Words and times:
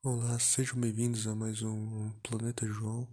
Olá, 0.00 0.38
sejam 0.38 0.80
bem-vindos 0.80 1.26
a 1.26 1.34
mais 1.34 1.60
um 1.60 2.12
Planeta 2.22 2.64
João. 2.64 3.08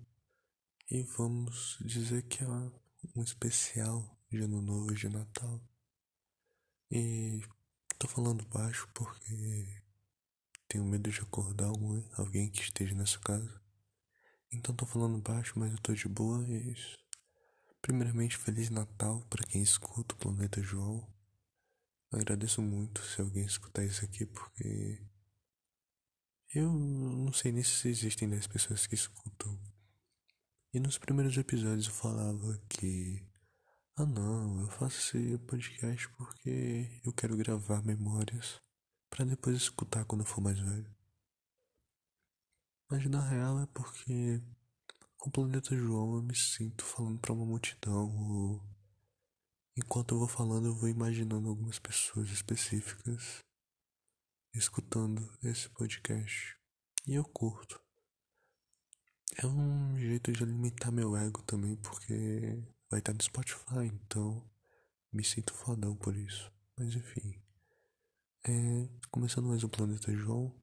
E 0.90 1.02
vamos 1.02 1.80
dizer 1.82 2.22
que 2.28 2.44
é 2.44 2.48
um 2.48 3.24
especial 3.24 4.16
de 4.30 4.42
Ano 4.44 4.62
Novo 4.62 4.94
de 4.94 5.10
Natal. 5.10 5.60
E 6.92 7.42
tô 7.98 8.08
falando 8.08 8.46
baixo 8.46 8.88
porque 8.94 9.82
tenho 10.68 10.86
medo 10.86 11.10
de 11.10 11.22
acordar 11.22 11.70
alguém, 11.70 12.08
alguém 12.16 12.52
que 12.52 12.62
esteja 12.62 12.94
nessa 12.94 13.18
casa. 13.18 13.60
Então 14.54 14.76
tô 14.76 14.86
falando 14.86 15.18
baixo, 15.18 15.54
mas 15.58 15.72
eu 15.72 15.80
tô 15.80 15.92
de 15.92 16.08
boa. 16.08 16.48
E 16.48 16.76
primeiramente, 17.82 18.38
Feliz 18.38 18.70
Natal 18.70 19.26
para 19.28 19.44
quem 19.48 19.64
escuta 19.64 20.14
o 20.14 20.20
Planeta 20.20 20.62
João. 20.62 21.04
agradeço 22.12 22.62
muito 22.62 23.02
se 23.02 23.22
alguém 23.22 23.44
escutar 23.44 23.84
isso 23.84 24.06
aqui 24.06 24.24
porque 24.28 25.04
eu 26.56 26.72
não 26.72 27.34
sei 27.34 27.52
nem 27.52 27.64
se 27.64 27.90
existem 27.90 28.30
10 28.30 28.48
pessoas 28.48 28.88
que 28.88 28.96
escutam. 28.96 29.60
E 30.74 30.80
nos 30.80 30.98
primeiros 30.98 31.38
episódios 31.38 31.88
eu 31.88 31.94
falava 31.94 32.58
que. 32.70 33.22
Ah 33.98 34.06
não, 34.06 34.62
eu 34.62 34.68
faço 34.70 35.18
esse 35.18 35.38
podcast 35.40 36.08
porque 36.18 37.02
eu 37.04 37.12
quero 37.14 37.36
gravar 37.36 37.84
memórias 37.84 38.62
para 39.10 39.26
depois 39.26 39.58
escutar 39.58 40.06
quando 40.06 40.22
eu 40.22 40.26
for 40.26 40.42
mais 40.42 40.58
velho. 40.58 40.96
Mas 42.90 43.06
na 43.08 43.22
real 43.28 43.60
é 43.60 43.66
porque 43.68 44.42
com 45.18 45.30
o 45.30 45.32
Planeta 45.34 45.76
João 45.76 46.16
eu 46.16 46.24
me 46.24 46.36
sinto 46.36 46.86
falando 46.86 47.20
para 47.20 47.34
uma 47.34 47.46
multidão. 47.46 48.16
Ou... 48.16 48.64
Enquanto 49.78 50.16
eu 50.16 50.20
vou 50.20 50.28
falando, 50.28 50.68
eu 50.68 50.76
vou 50.76 50.88
imaginando 50.88 51.50
algumas 51.50 51.80
pessoas 51.80 52.30
específicas 52.30 53.44
escutando 54.56 55.30
esse 55.44 55.70
podcast. 55.70 56.58
E 57.06 57.14
eu 57.14 57.24
curto. 57.26 57.82
É 59.38 59.46
um 59.46 59.98
jeito 59.98 60.32
de 60.32 60.42
alimentar 60.44 60.92
meu 60.92 61.16
ego 61.16 61.44
também, 61.44 61.76
porque 61.78 62.64
vai 62.90 63.00
estar 63.00 63.14
no 63.14 63.22
Spotify, 63.22 63.86
então 63.86 64.50
me 65.12 65.24
sinto 65.24 65.54
fodão 65.54 65.96
por 65.96 66.16
isso. 66.16 66.52
Mas 66.78 66.96
enfim. 66.96 67.42
É, 68.48 68.90
começando 69.12 69.48
mais 69.48 69.64
o 69.64 69.70
Planeta 69.70 70.14
João. 70.16 70.56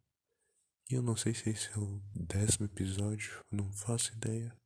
E 0.90 0.94
eu 0.94 1.02
não 1.02 1.16
sei 1.16 1.34
se 1.34 1.50
esse 1.50 1.70
é 1.70 1.78
o 1.78 2.02
décimo 2.14 2.66
episódio, 2.66 3.44
não 3.50 3.70
faço 3.72 4.12
ideia. 4.14 4.56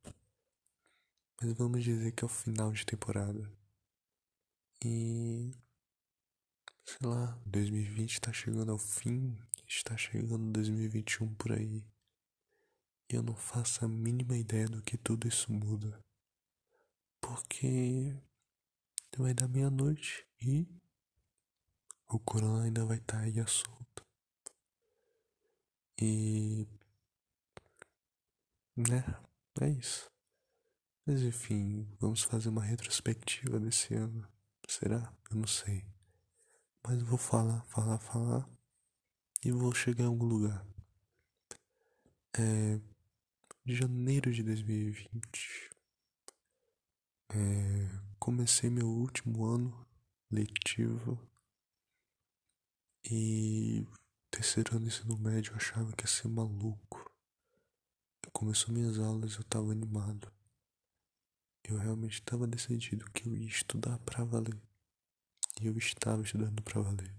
Mas 1.41 1.53
vamos 1.53 1.83
dizer 1.83 2.11
que 2.13 2.23
é 2.23 2.27
o 2.27 2.29
final 2.29 2.71
de 2.71 2.85
temporada. 2.85 3.51
E 4.83 5.51
sei 6.87 7.09
lá, 7.09 7.37
2020 7.45 8.13
está 8.13 8.31
chegando 8.31 8.71
ao 8.71 8.77
fim, 8.77 9.37
está 9.67 9.97
chegando 9.97 10.53
2021 10.53 11.35
por 11.35 11.51
aí. 11.51 11.85
E 13.09 13.15
eu 13.15 13.21
não 13.21 13.35
faço 13.35 13.83
a 13.83 13.87
mínima 13.87 14.37
ideia 14.37 14.67
do 14.67 14.81
que 14.81 14.97
tudo 14.97 15.27
isso 15.27 15.51
muda. 15.51 15.99
Porque 17.19 18.15
vai 19.17 19.33
dar 19.33 19.49
meia-noite 19.49 20.25
e 20.41 20.65
o 22.07 22.19
corona 22.19 22.63
ainda 22.63 22.85
vai 22.85 22.97
estar 22.97 23.17
tá 23.17 23.23
aí 23.23 23.39
à 23.39 23.47
solta. 23.47 24.05
E. 25.99 26.65
né? 28.75 29.03
É 29.59 29.69
isso. 29.69 30.09
Mas 31.05 31.21
enfim, 31.21 31.85
vamos 31.99 32.21
fazer 32.21 32.49
uma 32.49 32.63
retrospectiva 32.63 33.59
desse 33.59 33.93
ano. 33.93 34.25
Será? 34.67 35.13
Eu 35.29 35.37
não 35.37 35.47
sei. 35.47 35.96
Mas 36.87 37.01
vou 37.01 37.17
falar, 37.17 37.65
falar, 37.65 37.99
falar 37.99 38.49
e 39.43 39.51
vou 39.51 39.73
chegar 39.75 40.05
em 40.05 40.07
algum 40.07 40.25
lugar. 40.25 40.65
É, 42.39 42.79
janeiro 43.65 44.31
de 44.31 44.41
2020. 44.41 45.69
É, 47.29 47.35
comecei 48.17 48.69
meu 48.69 48.87
último 48.87 49.43
ano 49.43 49.85
letivo 50.31 51.19
e 53.03 53.85
terceiro 54.31 54.77
ano 54.77 54.85
do 54.85 54.87
ensino 54.87 55.17
médio 55.17 55.51
eu 55.51 55.57
achava 55.57 55.91
que 55.91 56.05
ia 56.05 56.07
ser 56.07 56.29
maluco. 56.29 57.11
Começou 58.31 58.73
minhas 58.73 58.97
aulas 58.97 59.35
eu 59.35 59.43
tava 59.43 59.73
animado. 59.73 60.31
Eu 61.65 61.77
realmente 61.77 62.13
estava 62.13 62.47
decidido 62.47 63.11
que 63.11 63.27
eu 63.27 63.35
ia 63.35 63.45
estudar 63.45 63.99
pra 63.99 64.23
valer. 64.23 64.66
E 65.59 65.65
eu 65.67 65.77
estava 65.77 66.21
estudando 66.21 66.61
para 66.61 66.81
valer. 66.81 67.15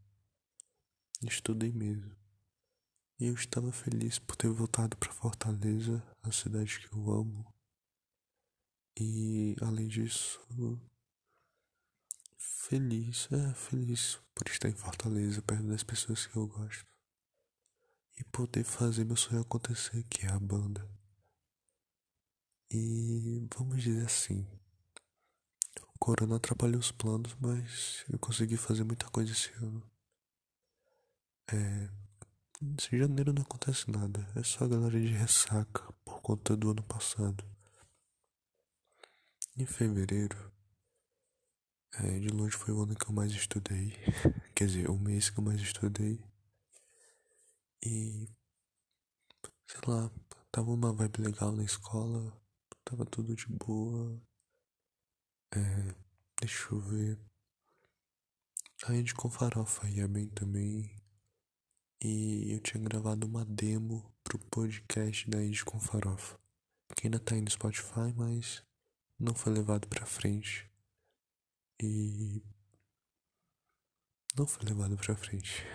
Estudei 1.23 1.73
mesmo. 1.73 2.17
E 3.19 3.27
eu 3.27 3.35
estava 3.35 3.73
feliz 3.73 4.21
por 4.21 4.37
ter 4.37 4.49
voltado 4.49 4.97
para 4.97 5.13
Fortaleza, 5.13 6.01
a 6.23 6.31
cidade 6.31 6.79
que 6.79 6.95
eu 6.95 7.11
amo. 7.11 7.53
E 8.97 9.57
além 9.61 9.89
disso, 9.89 10.41
feliz, 12.37 13.29
é 13.33 13.55
feliz 13.55 14.21
por 14.35 14.47
estar 14.49 14.69
em 14.69 14.75
Fortaleza, 14.75 15.43
perto 15.43 15.67
das 15.67 15.83
pessoas 15.83 16.27
que 16.27 16.37
eu 16.37 16.47
gosto. 16.47 16.87
E 18.19 18.25
poder 18.25 18.63
fazer 18.63 19.05
meu 19.05 19.17
sonho 19.17 19.41
acontecer, 19.41 20.05
que 20.05 20.27
é 20.27 20.31
a 20.31 20.39
banda. 20.39 20.89
E 22.71 23.45
vamos 23.57 23.83
dizer 23.83 24.05
assim, 24.05 24.47
Corona 25.99 26.37
atrapalhou 26.37 26.79
os 26.79 26.93
planos, 26.93 27.35
mas 27.41 28.05
eu 28.11 28.19
consegui 28.19 28.57
fazer 28.57 28.85
muita 28.85 29.07
coisa 29.11 29.33
esse 29.33 29.53
ano. 29.55 29.83
É. 31.53 31.89
Janeiro 32.93 33.33
não 33.33 33.43
acontece 33.43 33.91
nada, 33.91 34.27
é 34.35 34.43
só 34.43 34.65
a 34.65 34.69
galera 34.69 35.01
de 35.01 35.13
ressaca 35.13 35.93
por 36.05 36.21
conta 36.21 36.57
do 36.57 36.71
ano 36.71 36.83
passado. 36.83 37.45
Em 39.57 39.65
fevereiro, 39.65 40.53
é, 41.95 42.19
de 42.19 42.29
longe 42.29 42.57
foi 42.57 42.73
o 42.73 42.83
ano 42.83 42.95
que 42.95 43.07
eu 43.09 43.13
mais 43.13 43.33
estudei. 43.33 43.93
Quer 44.55 44.67
dizer, 44.67 44.91
o 44.91 44.99
mês 44.99 45.31
que 45.31 45.39
eu 45.39 45.45
mais 45.45 45.61
estudei. 45.61 46.21
E. 47.85 48.29
Sei 49.67 49.81
lá, 49.87 50.11
tava 50.51 50.71
uma 50.71 50.93
vibe 50.93 51.23
legal 51.23 51.53
na 51.53 51.65
escola, 51.65 52.33
tava 52.85 53.05
tudo 53.05 53.35
de 53.35 53.47
boa. 53.49 54.21
É, 55.51 55.95
deixa 56.41 56.75
eu 56.75 56.81
ver. 56.81 57.19
A 58.87 58.93
gente 58.93 59.15
com 59.15 59.31
farofa 59.31 59.89
ia 59.89 60.07
bem 60.07 60.29
também. 60.29 60.99
E 62.01 62.53
eu 62.53 62.61
tinha 62.61 62.83
gravado 62.83 63.27
uma 63.27 63.45
demo 63.45 64.15
pro 64.23 64.39
podcast 64.39 65.29
da 65.29 65.43
Inde 65.43 65.65
com 65.65 65.81
Farofa. 65.81 66.39
Que 66.95 67.07
ainda 67.07 67.19
tá 67.19 67.35
aí 67.35 67.41
no 67.41 67.51
Spotify, 67.51 68.13
mas 68.17 68.63
não 69.19 69.35
foi 69.35 69.53
levado 69.53 69.89
pra 69.89 70.07
frente. 70.07 70.71
E. 71.83 72.43
Não 74.37 74.47
foi 74.47 74.65
levado 74.65 74.97
pra 74.97 75.17
frente. 75.17 75.67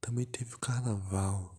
Também 0.00 0.26
teve 0.26 0.54
o 0.54 0.60
carnaval. 0.60 1.56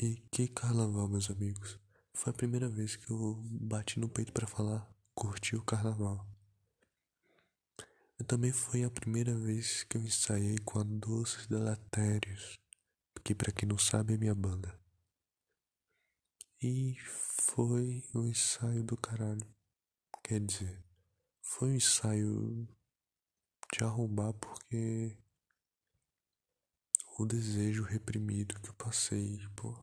E 0.00 0.16
que 0.32 0.48
carnaval, 0.48 1.08
meus 1.08 1.30
amigos. 1.30 1.78
Foi 2.12 2.30
a 2.30 2.36
primeira 2.36 2.68
vez 2.68 2.96
que 2.96 3.10
eu 3.10 3.40
bati 3.44 4.00
no 4.00 4.08
peito 4.08 4.32
para 4.32 4.46
falar 4.46 4.93
curti 5.14 5.56
o 5.56 5.62
carnaval. 5.62 6.26
E 8.18 8.24
também 8.24 8.52
foi 8.52 8.84
a 8.84 8.90
primeira 8.90 9.34
vez 9.34 9.84
que 9.84 9.96
eu 9.96 10.02
ensaiei 10.02 10.58
com 10.58 10.80
a 10.80 10.82
Doces 10.82 11.46
Delatérios, 11.46 12.58
que 13.22 13.34
para 13.34 13.52
quem 13.52 13.68
não 13.68 13.78
sabe 13.78 14.14
é 14.14 14.18
minha 14.18 14.34
banda. 14.34 14.78
E 16.62 16.96
foi 17.40 18.04
um 18.14 18.26
ensaio 18.26 18.82
do 18.82 18.96
caralho. 18.96 19.46
Quer 20.22 20.40
dizer, 20.40 20.82
foi 21.40 21.70
um 21.70 21.74
ensaio 21.74 22.68
de 23.72 23.84
arrombar 23.84 24.32
porque 24.34 25.16
o 27.18 27.26
desejo 27.26 27.82
reprimido 27.82 28.58
que 28.60 28.70
eu 28.70 28.74
passei, 28.74 29.38
pô, 29.54 29.76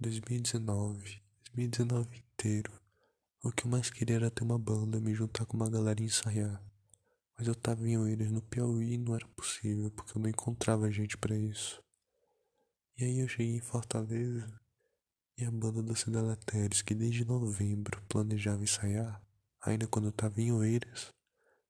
2019, 0.00 1.22
2019 1.54 2.18
inteiro 2.18 2.87
o 3.42 3.52
que 3.52 3.66
eu 3.66 3.70
mais 3.70 3.90
queria 3.90 4.16
era 4.16 4.30
ter 4.30 4.42
uma 4.42 4.58
banda, 4.58 5.00
me 5.00 5.14
juntar 5.14 5.46
com 5.46 5.56
uma 5.56 5.70
galera 5.70 6.02
e 6.02 6.06
ensaiar. 6.06 6.62
Mas 7.36 7.46
eu 7.46 7.54
tava 7.54 7.88
em 7.88 7.96
Oeiras, 7.96 8.32
no 8.32 8.42
Piauí, 8.42 8.94
e 8.94 8.98
não 8.98 9.14
era 9.14 9.26
possível, 9.28 9.90
porque 9.92 10.16
eu 10.16 10.20
não 10.20 10.28
encontrava 10.28 10.90
gente 10.90 11.16
para 11.16 11.36
isso. 11.36 11.82
E 12.96 13.04
aí 13.04 13.20
eu 13.20 13.28
cheguei 13.28 13.56
em 13.56 13.60
Fortaleza, 13.60 14.60
e 15.36 15.44
a 15.44 15.50
banda 15.52 15.82
da 15.84 15.94
Cidade 15.94 16.36
Teres, 16.44 16.82
que 16.82 16.96
desde 16.96 17.24
novembro 17.24 18.02
planejava 18.08 18.64
ensaiar, 18.64 19.22
ainda 19.60 19.86
quando 19.86 20.06
eu 20.06 20.12
tava 20.12 20.40
em 20.40 20.50
Oeiras, 20.50 21.14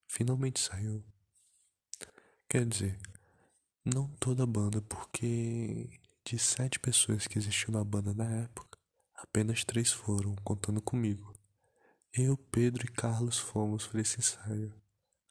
finalmente 0.07 0.59
saiu. 0.59 1.05
Quer 2.49 2.65
dizer, 2.65 2.99
não 3.85 4.09
toda 4.17 4.45
a 4.45 4.47
banda, 4.47 4.81
porque 4.81 6.01
de 6.25 6.39
sete 6.39 6.81
pessoas 6.81 7.27
que 7.27 7.39
existiam 7.39 7.73
na 7.73 7.85
banda 7.85 8.15
na 8.15 8.25
época, 8.43 8.79
apenas 9.15 9.65
três 9.65 9.93
foram, 9.93 10.35
contando 10.37 10.81
comigo. 10.81 11.38
Eu, 12.13 12.37
Pedro 12.37 12.85
e 12.85 12.89
Carlos 12.89 13.39
fomos 13.39 13.87
para 13.87 14.01
esse 14.01 14.19
ensaio. 14.19 14.75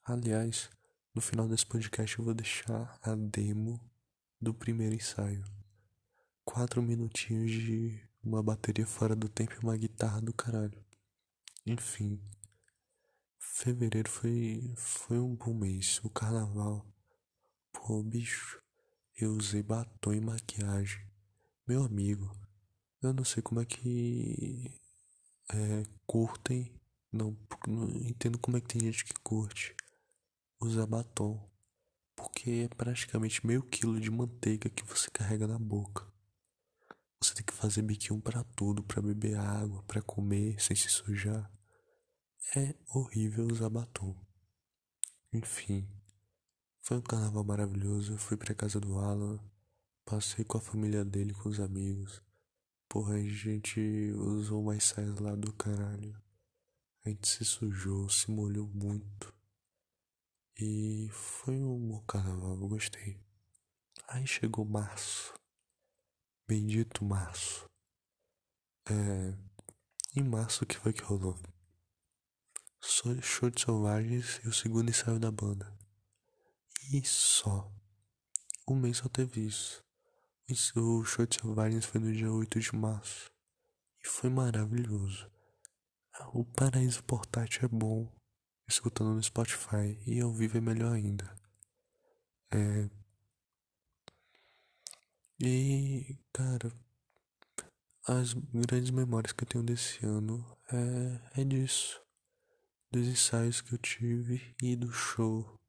Aliás, 0.04 0.70
no 1.14 1.22
final 1.22 1.48
desse 1.48 1.66
podcast 1.66 2.18
eu 2.18 2.24
vou 2.24 2.34
deixar 2.34 2.98
a 3.02 3.16
demo 3.16 3.82
do 4.40 4.54
primeiro 4.54 4.96
ensaio. 4.96 5.44
quatro 6.46 6.82
minutinhos 6.82 7.52
de 7.52 8.08
uma 8.24 8.42
bateria 8.42 8.86
fora 8.86 9.16
do 9.16 9.28
tempo 9.28 9.54
e 9.54 9.60
uma 9.60 9.76
guitarra 9.76 10.22
do 10.22 10.34
caralho. 10.34 10.82
Enfim, 11.66 12.22
fevereiro 13.38 14.10
foi, 14.10 14.74
foi 14.78 15.20
um 15.20 15.36
bom 15.36 15.54
mês. 15.54 16.00
O 16.04 16.10
carnaval, 16.10 16.86
pô, 17.74 18.02
bicho, 18.04 18.62
eu 19.16 19.34
usei 19.34 19.64
batom 19.64 20.14
e 20.14 20.22
maquiagem. 20.22 21.06
Meu 21.68 21.84
amigo, 21.84 22.32
eu 23.02 23.14
não 23.14 23.26
sei 23.26 23.44
como 23.44 23.60
é 23.60 23.66
que 23.66 24.80
é, 25.54 25.84
curtem. 26.06 26.72
Não, 27.12 27.38
não 27.68 27.90
entendo 27.90 28.38
como 28.38 28.58
é 28.58 28.62
que 28.62 28.68
tem 28.68 28.82
gente 28.82 29.06
que 29.06 29.14
curte 29.22 29.76
usar 30.60 30.86
batom. 30.86 31.40
Porque 32.16 32.66
é 32.66 32.76
praticamente 32.76 33.46
meio 33.46 33.64
quilo 33.64 34.00
de 34.00 34.10
manteiga 34.10 34.70
que 34.70 34.84
você 34.84 35.10
carrega 35.12 35.48
na 35.48 35.60
boca. 35.60 36.06
Você 37.22 37.34
tem 37.34 37.44
que 37.44 37.54
fazer 37.54 37.82
biquinho 37.82 38.22
para 38.22 38.44
tudo, 38.44 38.84
para 38.84 39.02
beber 39.02 39.38
água, 39.38 39.84
para 39.84 40.02
comer 40.02 40.62
sem 40.62 40.76
se 40.76 40.90
sujar. 40.90 41.52
É 42.56 42.76
horrível 42.90 43.48
usar 43.48 43.70
batom. 43.70 44.16
Enfim, 45.34 45.88
foi 46.82 46.98
um 46.98 47.02
carnaval 47.02 47.44
maravilhoso. 47.44 48.14
Eu 48.14 48.18
fui 48.18 48.38
pra 48.38 48.56
casa 48.56 48.80
do 48.80 48.98
Alan, 48.98 49.40
passei 50.06 50.46
com 50.46 50.58
a 50.58 50.62
família 50.62 51.04
dele, 51.04 51.34
com 51.34 51.50
os 51.50 51.60
amigos. 51.60 52.22
Porra, 52.90 53.16
a 53.16 53.24
gente 53.24 54.12
usou 54.14 54.64
mais 54.64 54.86
saias 54.86 55.20
lá 55.20 55.36
do 55.36 55.52
caralho. 55.54 56.22
A 57.06 57.10
gente 57.10 57.28
se 57.28 57.44
sujou, 57.44 58.10
se 58.10 58.32
molhou 58.32 58.68
muito. 58.68 59.34
E 60.60 61.10
foi 61.12 61.56
um 61.56 61.88
bom 61.88 62.02
carnaval, 62.06 62.60
eu 62.60 62.68
gostei. 62.68 63.20
Aí 64.08 64.26
chegou 64.26 64.66
março. 64.66 65.34
Bendito 66.48 67.04
março. 67.04 67.70
É. 68.90 69.34
Em 70.16 70.24
março, 70.24 70.64
o 70.64 70.68
que 70.68 70.78
foi 70.78 70.94
que 70.94 71.04
rolou? 71.04 71.38
Show 72.82 73.50
de 73.50 73.62
Selvagens 73.62 74.40
e 74.44 74.48
o 74.48 74.54
segundo 74.54 74.90
ensaio 74.90 75.20
da 75.20 75.30
banda. 75.30 75.72
E 76.92 77.06
só. 77.06 77.72
Um 78.68 78.76
mês 78.76 78.98
só 78.98 79.10
teve 79.10 79.46
isso. 79.46 79.87
O 80.50 81.04
show 81.04 81.26
de 81.26 81.36
Selvagens 81.42 81.84
foi 81.84 82.00
no 82.00 82.14
dia 82.14 82.32
8 82.32 82.58
de 82.58 82.74
março. 82.74 83.30
E 84.02 84.08
foi 84.08 84.30
maravilhoso. 84.30 85.30
O 86.34 86.46
Paraíso 86.46 87.04
Portátil 87.04 87.66
é 87.66 87.68
bom. 87.68 88.10
Escutando 88.66 89.14
no 89.14 89.22
Spotify. 89.22 90.02
E 90.08 90.22
ao 90.22 90.32
vivo 90.32 90.58
é 90.58 90.62
melhor 90.62 90.94
ainda. 90.94 91.30
É. 92.50 92.90
E, 95.44 96.18
cara, 96.32 96.72
as 98.08 98.32
grandes 98.32 98.92
memórias 98.92 99.34
que 99.34 99.44
eu 99.44 99.48
tenho 99.50 99.66
desse 99.66 100.06
ano 100.06 100.58
é, 100.72 101.42
é 101.42 101.44
disso. 101.44 102.02
Dos 102.90 103.06
ensaios 103.06 103.60
que 103.60 103.74
eu 103.74 103.78
tive 103.78 104.56
e 104.64 104.78
do 104.78 104.94
show. 104.94 105.60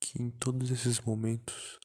Que 0.00 0.22
em 0.22 0.30
todos 0.30 0.70
esses 0.70 0.98
momentos 1.02 1.78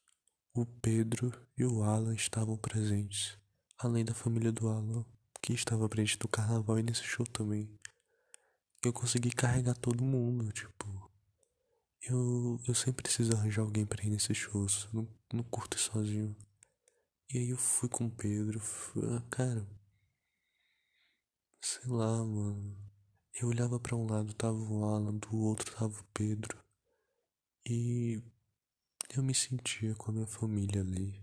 o 0.62 0.66
Pedro 0.66 1.32
e 1.58 1.66
o 1.66 1.84
Alan 1.84 2.14
estavam 2.14 2.58
presentes. 2.58 3.38
Além 3.78 4.04
da 4.04 4.14
família 4.14 4.52
do 4.52 4.68
Alan, 4.68 5.06
que 5.42 5.54
estava 5.54 5.88
presente 5.88 6.20
no 6.22 6.28
carnaval 6.28 6.80
e 6.80 6.84
nesse 6.84 7.04
show 7.04 7.26
também. 7.26 7.70
Eu 8.84 8.94
consegui 8.94 9.32
carregar 9.32 9.76
todo 9.76 10.04
mundo, 10.04 10.52
tipo. 10.52 11.12
Eu, 12.02 12.60
eu 12.68 12.76
sempre 12.76 13.04
preciso 13.04 13.34
arranjar 13.34 13.62
alguém 13.62 13.86
pra 13.86 14.04
ir 14.04 14.10
nesses 14.10 14.38
shows. 14.38 14.88
Não, 14.94 15.08
não 15.34 15.44
curto 15.44 15.78
ir 15.78 15.82
sozinho. 15.82 16.36
E 17.34 17.38
aí 17.38 17.50
eu 17.50 17.58
fui 17.58 17.90
com 17.90 18.06
o 18.06 18.12
Pedro. 18.12 18.60
Fui, 18.60 19.04
ah, 19.16 19.22
cara. 19.30 19.68
Sei 21.62 21.90
lá, 21.90 22.24
mano. 22.26 22.78
Eu 23.34 23.48
olhava 23.50 23.80
para 23.80 23.96
um 23.96 24.06
lado, 24.06 24.34
tava 24.34 24.58
o 24.58 24.84
Alan, 24.86 25.16
do 25.16 25.36
outro 25.38 25.74
tava 25.74 26.00
o 26.00 26.06
Pedro. 26.14 26.58
E 27.66 28.22
eu 29.16 29.24
me 29.24 29.34
sentia 29.34 29.96
com 29.96 30.12
a 30.12 30.14
minha 30.14 30.28
família 30.28 30.82
ali. 30.82 31.22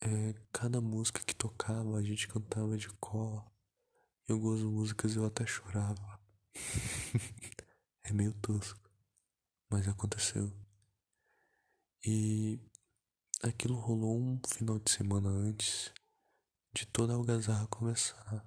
É, 0.00 0.34
cada 0.52 0.80
música 0.80 1.22
que 1.24 1.34
tocava, 1.34 1.98
a 1.98 2.02
gente 2.02 2.28
cantava 2.28 2.76
de 2.76 2.88
cor. 3.00 3.44
Em 4.28 4.32
algumas 4.32 4.62
músicas 4.62 5.16
eu 5.16 5.24
até 5.24 5.46
chorava. 5.46 6.20
é 8.04 8.12
meio 8.12 8.34
tosco, 8.34 8.90
mas 9.70 9.86
aconteceu. 9.88 10.52
E 12.04 12.60
Aquilo 13.42 13.78
rolou 13.78 14.18
um 14.18 14.40
final 14.48 14.78
de 14.78 14.90
semana 14.90 15.28
antes 15.28 15.92
de 16.74 16.86
toda 16.86 17.12
a 17.12 17.16
algazarra 17.16 17.66
começar. 17.66 18.44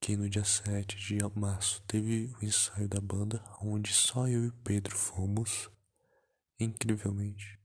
Que 0.00 0.16
no 0.16 0.30
dia 0.30 0.44
7 0.44 0.96
de 0.96 1.18
março 1.38 1.82
teve 1.82 2.32
o 2.40 2.44
ensaio 2.44 2.88
da 2.88 3.00
banda, 3.00 3.44
onde 3.60 3.92
só 3.92 4.28
eu 4.28 4.46
e 4.46 4.52
Pedro 4.64 4.96
fomos, 4.96 5.68
incrivelmente. 6.58 7.58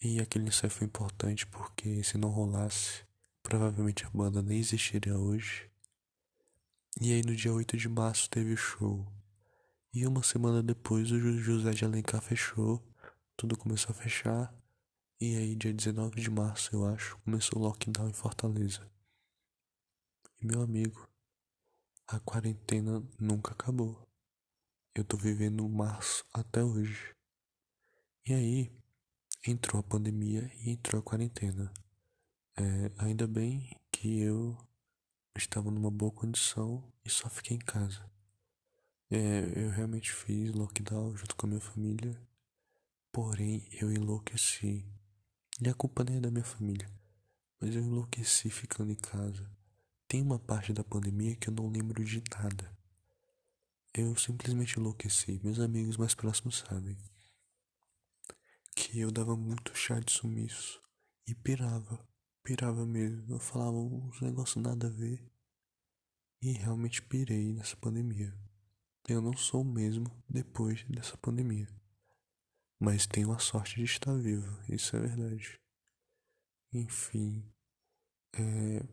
E 0.00 0.20
aquele 0.20 0.48
ensaio 0.48 0.70
foi 0.70 0.86
importante 0.86 1.46
porque 1.46 2.02
se 2.02 2.18
não 2.18 2.28
rolasse, 2.28 3.04
provavelmente 3.42 4.04
a 4.04 4.10
banda 4.10 4.42
nem 4.42 4.58
existiria 4.58 5.18
hoje. 5.18 5.70
E 7.00 7.12
aí 7.12 7.22
no 7.22 7.34
dia 7.34 7.52
8 7.52 7.76
de 7.76 7.88
março 7.88 8.28
teve 8.30 8.52
o 8.52 8.56
show. 8.56 9.06
E 9.92 10.06
uma 10.06 10.22
semana 10.22 10.62
depois 10.62 11.10
o 11.10 11.18
José 11.18 11.70
de 11.70 11.84
Alencar 11.84 12.20
fechou, 12.20 12.82
tudo 13.36 13.56
começou 13.56 13.90
a 13.90 13.94
fechar. 13.94 14.54
E 15.18 15.34
aí, 15.34 15.54
dia 15.54 15.72
19 15.72 16.20
de 16.20 16.30
março, 16.30 16.76
eu 16.76 16.84
acho, 16.84 17.16
começou 17.24 17.58
o 17.58 17.62
lockdown 17.62 18.10
em 18.10 18.12
Fortaleza. 18.12 18.86
E 20.38 20.46
meu 20.46 20.60
amigo, 20.60 21.08
a 22.06 22.20
quarentena 22.20 23.02
nunca 23.18 23.52
acabou. 23.52 24.06
Eu 24.94 25.02
tô 25.02 25.16
vivendo 25.16 25.66
março 25.66 26.22
até 26.34 26.62
hoje. 26.62 27.15
E 28.28 28.34
aí, 28.34 28.72
entrou 29.46 29.78
a 29.78 29.84
pandemia 29.84 30.50
e 30.58 30.70
entrou 30.70 30.98
a 30.98 31.02
quarentena. 31.02 31.72
É, 32.56 32.90
ainda 32.98 33.24
bem 33.24 33.70
que 33.92 34.18
eu 34.18 34.58
estava 35.36 35.70
numa 35.70 35.92
boa 35.92 36.10
condição 36.10 36.82
e 37.04 37.08
só 37.08 37.30
fiquei 37.30 37.56
em 37.56 37.60
casa. 37.60 38.04
É, 39.08 39.52
eu 39.54 39.70
realmente 39.70 40.12
fiz 40.12 40.52
lockdown 40.52 41.16
junto 41.16 41.36
com 41.36 41.46
a 41.46 41.50
minha 41.50 41.60
família, 41.60 42.20
porém 43.12 43.64
eu 43.70 43.92
enlouqueci 43.92 44.84
e 45.62 45.68
a 45.68 45.74
culpa 45.74 46.02
nem 46.02 46.16
é 46.16 46.20
da 46.20 46.28
minha 46.28 46.42
família, 46.42 46.90
mas 47.60 47.76
eu 47.76 47.82
enlouqueci 47.82 48.50
ficando 48.50 48.90
em 48.90 48.96
casa. 48.96 49.48
Tem 50.08 50.20
uma 50.20 50.40
parte 50.40 50.72
da 50.72 50.82
pandemia 50.82 51.36
que 51.36 51.48
eu 51.48 51.54
não 51.54 51.68
lembro 51.68 52.04
de 52.04 52.20
nada. 52.32 52.76
Eu 53.94 54.16
simplesmente 54.16 54.80
enlouqueci. 54.80 55.40
Meus 55.44 55.60
amigos 55.60 55.96
mais 55.96 56.12
próximos 56.12 56.64
sabem 56.68 56.98
que 58.76 59.00
eu 59.00 59.10
dava 59.10 59.34
muito 59.34 59.74
chá 59.74 59.98
de 59.98 60.12
sumiço 60.12 60.82
e 61.26 61.34
pirava, 61.34 62.06
pirava 62.44 62.84
mesmo. 62.84 63.34
Eu 63.34 63.40
falava 63.40 63.74
uns 63.74 64.20
negócios 64.20 64.62
nada 64.62 64.86
a 64.86 64.90
ver 64.90 65.26
e 66.42 66.52
realmente 66.52 67.00
pirei 67.00 67.54
nessa 67.54 67.74
pandemia. 67.78 68.38
Eu 69.08 69.22
não 69.22 69.34
sou 69.34 69.62
o 69.62 69.64
mesmo 69.64 70.06
depois 70.28 70.84
dessa 70.90 71.16
pandemia. 71.16 71.66
Mas 72.78 73.06
tenho 73.06 73.32
a 73.32 73.38
sorte 73.38 73.76
de 73.76 73.84
estar 73.84 74.14
vivo, 74.14 74.60
isso 74.68 74.94
é 74.94 75.00
verdade. 75.00 75.58
Enfim, 76.70 77.50
é, 78.34 78.86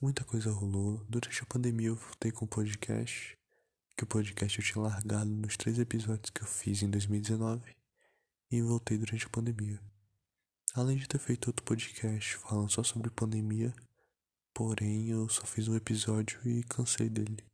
muita 0.00 0.24
coisa 0.24 0.50
rolou. 0.50 1.04
Durante 1.04 1.42
a 1.42 1.46
pandemia 1.46 1.88
eu 1.88 1.96
voltei 1.96 2.32
com 2.32 2.46
o 2.46 2.48
podcast, 2.48 3.38
que 3.94 4.04
o 4.04 4.06
podcast 4.06 4.58
eu 4.58 4.64
tinha 4.64 4.82
largado 4.82 5.28
nos 5.28 5.58
três 5.58 5.78
episódios 5.78 6.30
que 6.30 6.40
eu 6.40 6.46
fiz 6.46 6.82
em 6.82 6.88
2019 6.88 7.77
e 8.50 8.62
voltei 8.62 8.98
durante 8.98 9.26
a 9.26 9.30
pandemia. 9.30 9.80
Além 10.74 10.96
de 10.96 11.08
ter 11.08 11.18
feito 11.18 11.48
outro 11.48 11.64
podcast 11.64 12.36
falando 12.36 12.70
só 12.70 12.82
sobre 12.82 13.10
pandemia, 13.10 13.74
porém 14.54 15.08
eu 15.08 15.28
só 15.28 15.44
fiz 15.46 15.68
um 15.68 15.76
episódio 15.76 16.40
e 16.46 16.62
cansei 16.64 17.08
dele. 17.08 17.44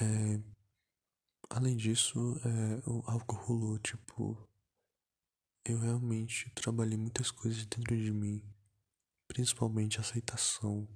É, 0.00 0.40
Além 1.52 1.76
disso, 1.76 2.40
é, 2.44 2.80
algo 3.10 3.34
rolou, 3.34 3.76
tipo, 3.80 4.38
eu 5.64 5.80
realmente 5.80 6.48
trabalhei 6.50 6.96
muitas 6.96 7.32
coisas 7.32 7.66
dentro 7.66 7.96
de 7.96 8.12
mim, 8.12 8.40
principalmente 9.26 9.98
aceitação 9.98 10.88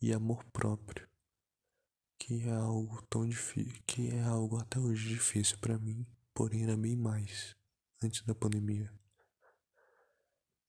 e 0.00 0.12
amor 0.12 0.44
próprio, 0.52 1.08
que 2.20 2.44
é 2.44 2.52
algo 2.52 3.02
tão 3.10 3.28
difícil, 3.28 3.82
que 3.84 4.10
é 4.10 4.22
algo 4.22 4.58
até 4.58 4.78
hoje 4.78 5.08
difícil 5.08 5.58
para 5.58 5.76
mim, 5.76 6.06
porém 6.38 6.62
era 6.62 6.76
bem 6.76 6.94
mais 6.94 7.56
antes 8.00 8.22
da 8.22 8.32
pandemia. 8.32 8.94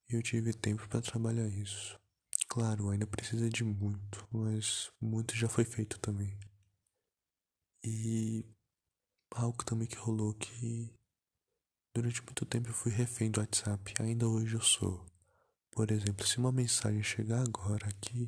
Eu 0.10 0.20
tive 0.24 0.52
tempo 0.52 0.90
para 0.90 1.00
trabalhar 1.00 1.48
isso. 1.48 2.00
Claro, 2.48 2.90
ainda 2.90 3.06
precisa 3.06 3.48
de 3.48 3.64
muito, 3.64 4.28
mas 4.32 4.92
muito 5.00 5.36
já 5.36 5.48
foi 5.48 5.64
feito 5.64 6.00
também. 6.00 6.36
E 7.84 8.44
algo 9.30 9.64
também 9.64 9.88
que 9.88 9.96
rolou 9.96 10.34
que 10.34 10.92
durante 11.94 12.24
muito 12.24 12.48
tempo 12.48 12.70
eu 12.70 12.74
fui 12.74 12.92
refém 12.92 13.30
do 13.30 13.40
WhatsApp, 13.40 13.94
ainda 14.00 14.28
hoje 14.28 14.56
eu 14.56 14.62
sou. 14.62 15.06
Por 15.70 15.92
exemplo, 15.92 16.26
se 16.26 16.40
uma 16.40 16.52
mensagem 16.52 17.04
chegar 17.04 17.44
agora 17.44 17.88
aqui, 17.88 18.28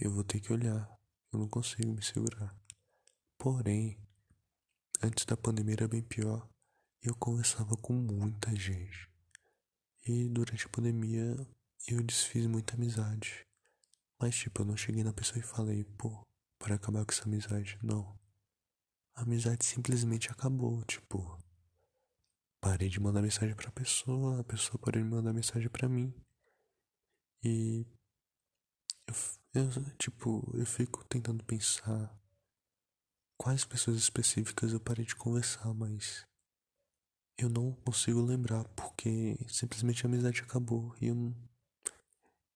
eu 0.00 0.10
vou 0.10 0.24
ter 0.24 0.40
que 0.40 0.52
olhar. 0.52 0.90
Eu 1.32 1.38
não 1.38 1.48
consigo 1.48 1.92
me 1.92 2.02
segurar. 2.02 2.58
Porém, 3.38 3.96
antes 5.00 5.24
da 5.24 5.36
pandemia 5.36 5.74
era 5.74 5.86
bem 5.86 6.02
pior. 6.02 6.55
Eu 7.06 7.14
conversava 7.14 7.76
com 7.76 7.92
muita 7.92 8.52
gente. 8.56 9.08
E 10.04 10.28
durante 10.28 10.66
a 10.66 10.68
pandemia 10.68 11.36
eu 11.86 12.02
desfiz 12.02 12.44
muita 12.46 12.74
amizade. 12.74 13.46
Mas 14.18 14.34
tipo, 14.34 14.62
eu 14.62 14.66
não 14.66 14.76
cheguei 14.76 15.04
na 15.04 15.12
pessoa 15.12 15.38
e 15.38 15.42
falei, 15.42 15.84
pô, 15.96 16.26
para 16.58 16.74
acabar 16.74 17.06
com 17.06 17.12
essa 17.12 17.22
amizade. 17.22 17.78
Não. 17.80 18.18
A 19.14 19.22
amizade 19.22 19.64
simplesmente 19.64 20.32
acabou, 20.32 20.82
tipo, 20.84 21.38
parei 22.60 22.88
de 22.88 22.98
mandar 22.98 23.22
mensagem 23.22 23.54
pra 23.54 23.70
pessoa, 23.70 24.40
a 24.40 24.44
pessoa 24.44 24.76
parou 24.76 25.00
de 25.00 25.08
mandar 25.08 25.32
mensagem 25.32 25.68
pra 25.68 25.88
mim. 25.88 26.12
E 27.44 27.86
eu, 29.06 29.62
eu 29.62 29.96
tipo, 29.96 30.50
eu 30.54 30.66
fico 30.66 31.04
tentando 31.04 31.44
pensar 31.44 32.12
quais 33.38 33.64
pessoas 33.64 33.96
específicas 33.96 34.72
eu 34.72 34.80
parei 34.80 35.04
de 35.04 35.14
conversar, 35.14 35.72
mas 35.72 36.26
eu 37.38 37.48
não 37.48 37.72
consigo 37.72 38.20
lembrar 38.20 38.64
porque 38.68 39.36
simplesmente 39.48 40.04
a 40.04 40.08
amizade 40.08 40.40
acabou 40.42 40.94
e 41.00 41.06
eu 41.06 41.34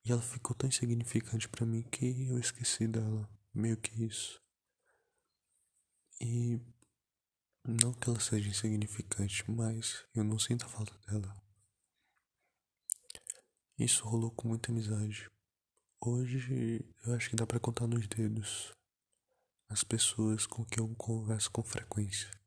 e 0.05 0.11
ela 0.11 0.23
ficou 0.23 0.57
tão 0.57 0.69
insignificante 0.69 1.49
para 1.49 1.67
mim 1.67 1.83
que 1.83 2.27
eu 2.27 2.39
esqueci 2.39 2.89
dela, 2.89 3.29
meio 3.53 3.77
que 3.77 4.03
isso. 4.03 4.41
E 6.19 6.59
não 7.67 7.93
que 7.93 8.09
ela 8.09 8.19
seja 8.19 8.49
insignificante, 8.49 9.45
mas 9.51 10.07
eu 10.15 10.25
não 10.25 10.39
sinto 10.39 10.65
a 10.65 10.69
falta 10.69 10.97
dela. 11.07 11.37
Isso 13.79 14.07
rolou 14.07 14.31
com 14.31 14.49
muita 14.49 14.71
amizade. 14.71 15.31
Hoje 16.01 16.83
eu 17.05 17.15
acho 17.15 17.29
que 17.29 17.37
dá 17.37 17.47
para 17.47 17.61
contar 17.61 17.87
nos 17.87 18.07
dedos 18.07 18.73
as 19.69 19.85
pessoas 19.85 20.47
com 20.47 20.65
quem 20.65 20.83
eu 20.83 20.95
converso 20.97 21.51
com 21.51 21.63
frequência. 21.63 22.40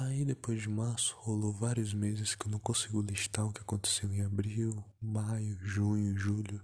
Aí 0.00 0.24
depois 0.24 0.62
de 0.62 0.68
março 0.70 1.14
rolou 1.18 1.52
vários 1.52 1.92
meses 1.92 2.34
que 2.34 2.46
eu 2.46 2.50
não 2.50 2.58
consigo 2.58 3.02
listar 3.02 3.46
o 3.46 3.52
que 3.52 3.60
aconteceu 3.60 4.10
em 4.10 4.22
abril, 4.22 4.82
maio, 4.98 5.58
junho, 5.60 6.16
julho. 6.16 6.58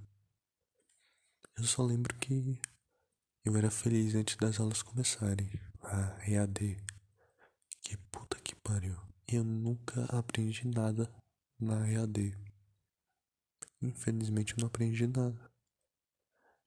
Eu 1.55 1.65
só 1.65 1.83
lembro 1.83 2.17
que 2.17 2.59
eu 3.45 3.55
era 3.55 3.71
feliz 3.71 4.15
antes 4.15 4.37
das 4.37 4.59
aulas 4.59 4.83
começarem, 4.83 5.51
a 5.83 6.19
EAD. 6.27 6.83
Que 7.83 7.99
puta 8.11 8.41
que 8.41 8.55
pariu. 8.55 8.97
Eu 9.29 9.45
nunca 9.45 10.05
aprendi 10.07 10.67
nada 10.67 11.13
na 11.61 11.87
EAD. 11.93 12.35
Infelizmente 13.83 14.55
eu 14.55 14.61
não 14.61 14.69
aprendi 14.69 15.07
nada. 15.07 15.39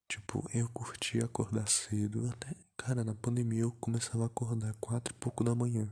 Tipo, 0.07 0.47
eu 0.53 0.69
curti 0.69 1.17
acordar 1.17 1.67
cedo. 1.67 2.29
Até, 2.29 2.55
cara, 2.77 3.03
na 3.03 3.15
pandemia 3.15 3.61
eu 3.61 3.71
começava 3.71 4.25
a 4.25 4.27
acordar 4.27 4.75
quatro 4.75 5.15
e 5.15 5.17
pouco 5.19 5.43
da 5.43 5.55
manhã. 5.55 5.91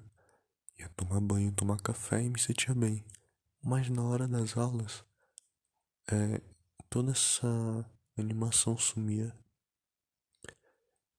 Ia 0.80 0.90
tomar 0.90 1.20
banho, 1.20 1.52
tomar 1.52 1.78
café 1.82 2.22
e 2.22 2.30
me 2.30 2.40
sentia 2.40 2.74
bem. 2.74 3.04
Mas 3.64 3.90
na 3.90 4.04
hora 4.04 4.28
das 4.28 4.56
aulas, 4.56 5.04
é, 6.12 6.42
toda 6.90 7.12
essa 7.12 7.86
animação 8.18 8.78
sumia. 8.78 9.36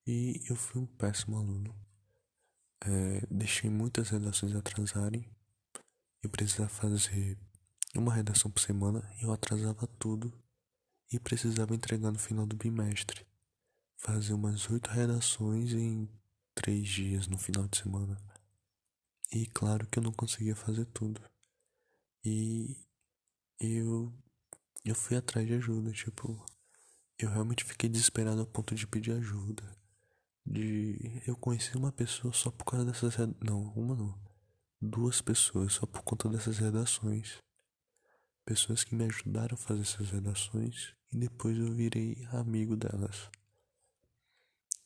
E 0.06 0.42
eu 0.48 0.56
fui 0.56 0.80
um 0.80 0.86
péssimo 0.86 1.36
aluno. 1.36 1.74
É, 2.80 3.26
deixei 3.30 3.68
muitas 3.68 4.10
redações 4.10 4.54
atrasarem. 4.54 5.28
Eu 6.22 6.30
precisava 6.30 6.68
fazer 6.68 7.36
uma 7.94 8.14
redação 8.14 8.50
por 8.50 8.60
semana 8.60 9.02
eu 9.20 9.32
atrasava 9.32 9.86
tudo. 9.98 10.32
E 11.10 11.18
precisava 11.18 11.74
entregar 11.74 12.10
no 12.12 12.18
final 12.18 12.46
do 12.46 12.54
bimestre. 12.54 13.26
Fazer 13.96 14.34
umas 14.34 14.68
oito 14.70 14.90
redações 14.90 15.72
em 15.72 16.08
três 16.54 16.86
dias 16.86 17.26
no 17.26 17.38
final 17.38 17.66
de 17.66 17.78
semana. 17.78 18.20
E 19.32 19.46
claro 19.46 19.86
que 19.86 19.98
eu 19.98 20.02
não 20.02 20.12
conseguia 20.12 20.56
fazer 20.56 20.86
tudo. 20.86 21.20
E 22.24 22.76
eu 23.60 24.12
eu 24.84 24.94
fui 24.94 25.16
atrás 25.16 25.46
de 25.46 25.54
ajuda, 25.54 25.92
tipo, 25.92 26.42
eu 27.18 27.28
realmente 27.30 27.64
fiquei 27.64 27.90
desesperado 27.90 28.40
ao 28.40 28.46
ponto 28.46 28.74
de 28.74 28.86
pedir 28.86 29.12
ajuda. 29.12 29.62
De 30.46 31.22
eu 31.26 31.36
conheci 31.36 31.76
uma 31.76 31.92
pessoa 31.92 32.32
só 32.32 32.50
por 32.50 32.64
causa 32.64 32.86
dessas 32.86 33.16
não, 33.40 33.64
uma 33.74 33.94
não. 33.94 34.18
Duas 34.80 35.20
pessoas 35.20 35.74
só 35.74 35.86
por 35.86 36.02
conta 36.02 36.28
dessas 36.28 36.58
redações. 36.58 37.38
Pessoas 38.44 38.82
que 38.84 38.94
me 38.94 39.04
ajudaram 39.04 39.54
a 39.54 39.58
fazer 39.58 39.82
essas 39.82 40.10
redações 40.10 40.94
e 41.12 41.18
depois 41.18 41.58
eu 41.58 41.70
virei 41.72 42.26
amigo 42.32 42.76
delas. 42.76 43.28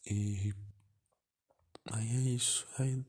E 0.05 0.53
aí 1.93 2.09
é 2.09 2.31
isso. 2.31 2.67
Aí 2.79 3.05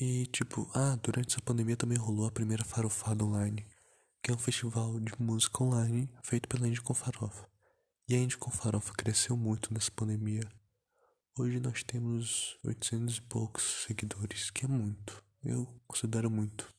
e 0.00 0.26
tipo, 0.26 0.70
ah, 0.74 0.96
durante 1.02 1.32
essa 1.32 1.42
pandemia 1.42 1.76
também 1.76 1.98
rolou 1.98 2.26
a 2.26 2.30
primeira 2.30 2.64
Farofada 2.64 3.24
Online, 3.24 3.66
que 4.22 4.30
é 4.30 4.34
um 4.34 4.38
festival 4.38 5.00
de 5.00 5.12
música 5.20 5.64
online 5.64 6.08
feito 6.22 6.48
pela 6.48 6.68
Indie 6.68 6.80
com 6.80 6.94
Farofa. 6.94 7.48
E 8.08 8.14
a 8.14 8.18
Indie 8.18 8.36
com 8.36 8.50
Farofa 8.50 8.92
cresceu 8.94 9.36
muito 9.36 9.74
nessa 9.74 9.90
pandemia. 9.90 10.48
Hoje 11.36 11.58
nós 11.58 11.82
temos 11.82 12.56
800 12.64 13.16
e 13.16 13.22
poucos 13.22 13.84
seguidores, 13.86 14.50
que 14.50 14.64
é 14.64 14.68
muito. 14.68 15.24
Eu 15.42 15.66
considero 15.86 16.30
muito. 16.30 16.72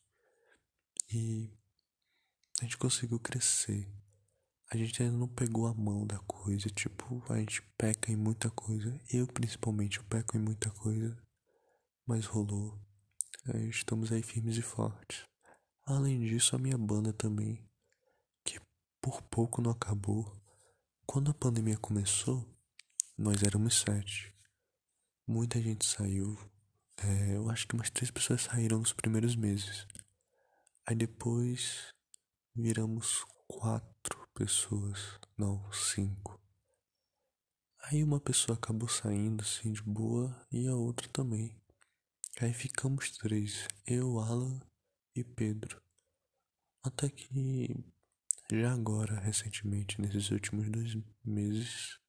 E 1.11 1.49
a 2.61 2.63
gente 2.63 2.77
conseguiu 2.77 3.19
crescer. 3.19 3.85
A 4.71 4.77
gente 4.77 5.03
ainda 5.03 5.17
não 5.17 5.27
pegou 5.27 5.67
a 5.67 5.73
mão 5.73 6.05
da 6.05 6.19
coisa, 6.19 6.69
tipo, 6.69 7.21
a 7.29 7.37
gente 7.37 7.61
peca 7.77 8.11
em 8.11 8.15
muita 8.15 8.49
coisa. 8.49 8.97
Eu 9.11 9.27
principalmente 9.27 9.97
eu 9.97 10.03
peco 10.05 10.37
em 10.37 10.39
muita 10.39 10.69
coisa, 10.69 11.17
mas 12.07 12.25
rolou. 12.25 12.88
É, 13.51 13.57
estamos 13.63 14.11
aí 14.11 14.21
firmes 14.21 14.57
e 14.57 14.61
fortes. 14.61 15.25
Além 15.83 16.19
disso, 16.19 16.55
a 16.55 16.59
minha 16.59 16.77
banda 16.77 17.11
também, 17.11 17.67
que 18.43 18.59
por 19.01 19.23
pouco 19.23 19.59
não 19.59 19.71
acabou. 19.71 20.31
Quando 21.03 21.31
a 21.31 21.33
pandemia 21.33 21.77
começou, 21.77 22.45
nós 23.17 23.41
éramos 23.41 23.79
sete. 23.79 24.35
Muita 25.25 25.59
gente 25.59 25.83
saiu. 25.83 26.37
É, 26.97 27.35
eu 27.35 27.49
acho 27.49 27.67
que 27.67 27.73
umas 27.73 27.89
três 27.89 28.11
pessoas 28.11 28.43
saíram 28.43 28.77
nos 28.77 28.93
primeiros 28.93 29.35
meses. 29.35 29.87
Aí 30.85 30.95
depois 30.95 31.91
viramos 32.55 33.25
quatro 33.47 34.27
pessoas. 34.35 35.19
Não, 35.35 35.71
cinco. 35.71 36.39
Aí 37.85 38.03
uma 38.03 38.19
pessoa 38.19 38.55
acabou 38.55 38.87
saindo 38.87 39.41
assim 39.41 39.71
de 39.71 39.81
boa 39.81 40.39
e 40.51 40.67
a 40.67 40.75
outra 40.75 41.07
também. 41.09 41.59
Aí 42.41 42.53
ficamos 42.53 43.11
três, 43.17 43.67
eu, 43.85 44.17
Alan 44.17 44.61
e 45.13 45.25
Pedro. 45.25 45.81
Até 46.81 47.09
que 47.09 47.83
já 48.49 48.71
agora, 48.71 49.19
recentemente, 49.19 49.99
nesses 49.99 50.31
últimos 50.31 50.69
dois 50.69 50.95
meses, 51.21 51.99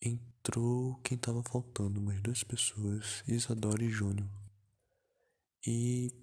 entrou 0.00 0.94
quem 1.02 1.18
tava 1.18 1.42
faltando, 1.42 1.98
umas 1.98 2.20
duas 2.22 2.44
pessoas, 2.44 3.24
Isadora 3.26 3.82
e 3.82 3.90
Júnior. 3.90 4.30
E 5.66 6.14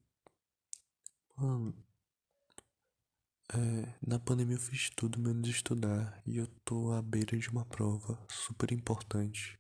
mano, 1.36 1.76
é, 3.54 3.98
na 4.02 4.18
pandemia 4.18 4.56
eu 4.56 4.62
fiz 4.62 4.90
tudo 4.92 5.20
menos 5.20 5.50
estudar 5.50 6.24
e 6.26 6.38
eu 6.38 6.48
tô 6.64 6.94
à 6.94 7.02
beira 7.02 7.38
de 7.38 7.50
uma 7.50 7.66
prova 7.66 8.18
super 8.30 8.72
importante 8.72 9.60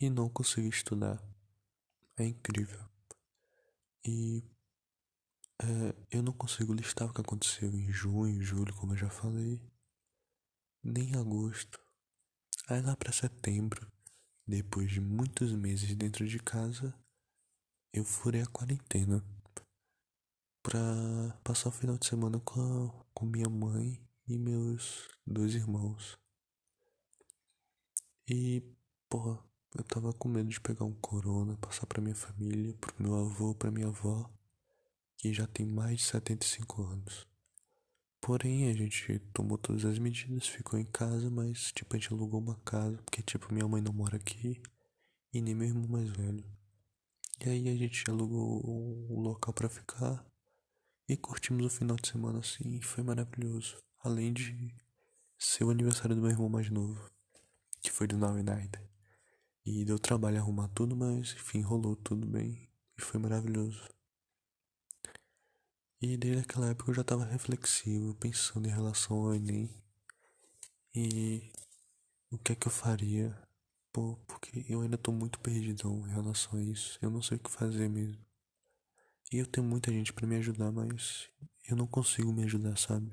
e 0.00 0.08
não 0.08 0.30
consegui 0.30 0.70
estudar 0.70 1.22
é 2.18 2.26
incrível. 2.26 2.84
E 4.04 4.42
é, 5.60 5.94
eu 6.10 6.22
não 6.22 6.32
consigo 6.32 6.72
listar 6.72 7.08
o 7.08 7.12
que 7.12 7.20
aconteceu 7.20 7.74
em 7.74 7.90
junho, 7.90 8.42
julho, 8.42 8.74
como 8.74 8.92
eu 8.92 8.96
já 8.96 9.10
falei, 9.10 9.60
nem 10.82 11.10
em 11.10 11.16
agosto. 11.16 11.80
Aí 12.68 12.80
lá 12.82 12.96
para 12.96 13.12
setembro, 13.12 13.90
depois 14.46 14.90
de 14.90 15.00
muitos 15.00 15.52
meses 15.52 15.94
dentro 15.94 16.26
de 16.26 16.38
casa, 16.38 16.94
eu 17.92 18.04
furei 18.04 18.42
a 18.42 18.46
quarentena 18.46 19.24
pra 20.62 20.80
passar 21.42 21.70
o 21.70 21.72
final 21.72 21.96
de 21.96 22.06
semana 22.06 22.38
com, 22.40 22.60
a, 22.60 23.04
com 23.14 23.26
minha 23.26 23.48
mãe 23.48 24.00
e 24.26 24.38
meus 24.38 25.08
dois 25.26 25.54
irmãos. 25.54 26.18
E, 28.28 28.62
porra, 29.08 29.42
eu 29.74 29.84
tava 29.84 30.12
com 30.12 30.28
medo 30.28 30.48
de 30.48 30.60
pegar 30.60 30.84
um 30.84 30.94
corona, 30.94 31.56
passar 31.58 31.86
pra 31.86 32.00
minha 32.02 32.14
família, 32.14 32.74
pro 32.80 32.94
meu 32.98 33.14
avô, 33.16 33.54
pra 33.54 33.70
minha 33.70 33.88
avó, 33.88 34.30
que 35.16 35.32
já 35.32 35.46
tem 35.46 35.66
mais 35.66 35.98
de 35.98 36.04
75 36.04 36.82
anos. 36.82 37.26
Porém, 38.20 38.68
a 38.68 38.74
gente 38.74 39.18
tomou 39.32 39.56
todas 39.58 39.84
as 39.84 39.98
medidas, 39.98 40.48
ficou 40.48 40.78
em 40.78 40.84
casa, 40.84 41.30
mas 41.30 41.72
tipo, 41.72 41.94
a 41.94 41.98
gente 41.98 42.12
alugou 42.12 42.40
uma 42.40 42.56
casa, 42.64 42.96
porque 42.98 43.22
tipo, 43.22 43.52
minha 43.52 43.66
mãe 43.68 43.80
não 43.80 43.92
mora 43.92 44.16
aqui 44.16 44.60
e 45.32 45.40
nem 45.40 45.54
meu 45.54 45.68
irmão 45.68 45.88
mais 45.88 46.08
velho. 46.10 46.44
E 47.40 47.48
aí 47.48 47.68
a 47.68 47.76
gente 47.76 48.04
alugou 48.10 48.60
um 49.10 49.20
local 49.20 49.54
para 49.54 49.68
ficar 49.68 50.26
E 51.08 51.16
curtimos 51.16 51.64
o 51.66 51.70
final 51.70 51.96
de 51.96 52.08
semana 52.08 52.40
assim, 52.40 52.80
foi 52.80 53.02
maravilhoso. 53.02 53.78
Além 54.00 54.32
de 54.32 54.74
ser 55.38 55.64
o 55.64 55.70
aniversário 55.70 56.14
do 56.14 56.20
meu 56.20 56.30
irmão 56.30 56.48
mais 56.48 56.68
novo, 56.68 57.10
que 57.80 57.90
foi 57.90 58.06
do 58.06 58.18
Now 58.18 58.32
United. 58.32 58.78
E 59.70 59.84
deu 59.84 59.98
trabalho 59.98 60.38
arrumar 60.38 60.68
tudo, 60.68 60.96
mas 60.96 61.34
enfim, 61.34 61.60
rolou 61.60 61.94
tudo 61.94 62.26
bem 62.26 62.70
e 62.96 63.02
foi 63.02 63.20
maravilhoso. 63.20 63.86
E 66.00 66.16
desde 66.16 66.40
aquela 66.40 66.70
época 66.70 66.90
eu 66.90 66.94
já 66.94 67.02
estava 67.02 67.26
reflexivo, 67.26 68.14
pensando 68.14 68.66
em 68.66 68.70
relação 68.70 69.18
ao 69.18 69.34
Enem 69.34 69.68
e 70.94 71.52
o 72.30 72.38
que 72.38 72.52
é 72.52 72.56
que 72.56 72.66
eu 72.66 72.72
faria. 72.72 73.38
Pô, 73.92 74.16
porque 74.26 74.64
eu 74.70 74.80
ainda 74.80 74.96
tô 74.96 75.12
muito 75.12 75.38
perdidão 75.40 75.98
em 76.08 76.12
relação 76.12 76.58
a 76.58 76.62
isso. 76.62 76.98
Eu 77.02 77.10
não 77.10 77.20
sei 77.20 77.36
o 77.36 77.40
que 77.40 77.50
fazer 77.50 77.90
mesmo. 77.90 78.24
E 79.30 79.36
eu 79.36 79.46
tenho 79.46 79.66
muita 79.66 79.92
gente 79.92 80.14
para 80.14 80.26
me 80.26 80.36
ajudar, 80.36 80.72
mas 80.72 81.28
eu 81.68 81.76
não 81.76 81.86
consigo 81.86 82.32
me 82.32 82.44
ajudar, 82.44 82.78
sabe? 82.78 83.12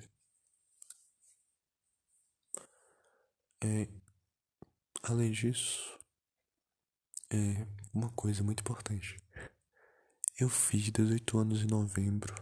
É, 3.61 3.89
além 5.03 5.31
disso, 5.31 5.95
é 7.29 7.67
uma 7.93 8.09
coisa 8.11 8.43
muito 8.43 8.61
importante. 8.61 9.17
Eu 10.39 10.49
fiz 10.49 10.91
18 10.91 11.37
anos 11.37 11.61
em 11.63 11.67
novembro 11.67 12.35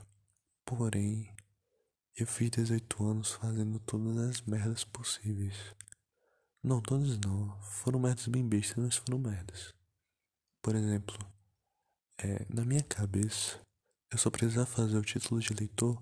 Porém, 0.66 1.30
eu 2.16 2.26
fiz 2.26 2.50
18 2.50 3.06
anos 3.06 3.34
fazendo 3.34 3.80
todas 3.80 4.18
as 4.18 4.42
merdas 4.42 4.84
possíveis. 4.86 5.56
Não, 6.64 6.82
todas 6.82 7.18
não. 7.20 7.62
Foram 7.62 8.00
merdas 8.00 8.28
bem 8.28 8.48
bestas, 8.48 8.78
mas 8.78 8.96
foram 8.96 9.20
merdas. 9.20 9.76
Por 10.62 10.74
exemplo, 10.76 11.18
é, 12.18 12.46
na 12.50 12.64
minha 12.64 12.82
cabeça, 12.82 13.60
eu 14.10 14.18
só 14.18 14.32
precisava 14.32 14.66
fazer 14.66 14.98
o 14.98 15.04
título 15.04 15.42
de 15.42 15.52
eleitor 15.52 16.02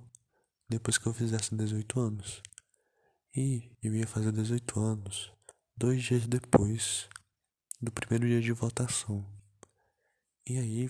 depois 0.69 0.97
que 0.97 1.07
eu 1.07 1.13
fizesse 1.13 1.55
18 1.55 1.99
anos. 1.99 2.41
E 3.35 3.71
eu 3.81 3.95
ia 3.95 4.07
fazer 4.07 4.31
18 4.31 4.79
anos 4.79 5.33
dois 5.75 6.03
dias 6.03 6.27
depois 6.27 7.09
do 7.81 7.91
primeiro 7.91 8.27
dia 8.27 8.41
de 8.41 8.51
votação. 8.51 9.25
E 10.47 10.57
aí 10.57 10.89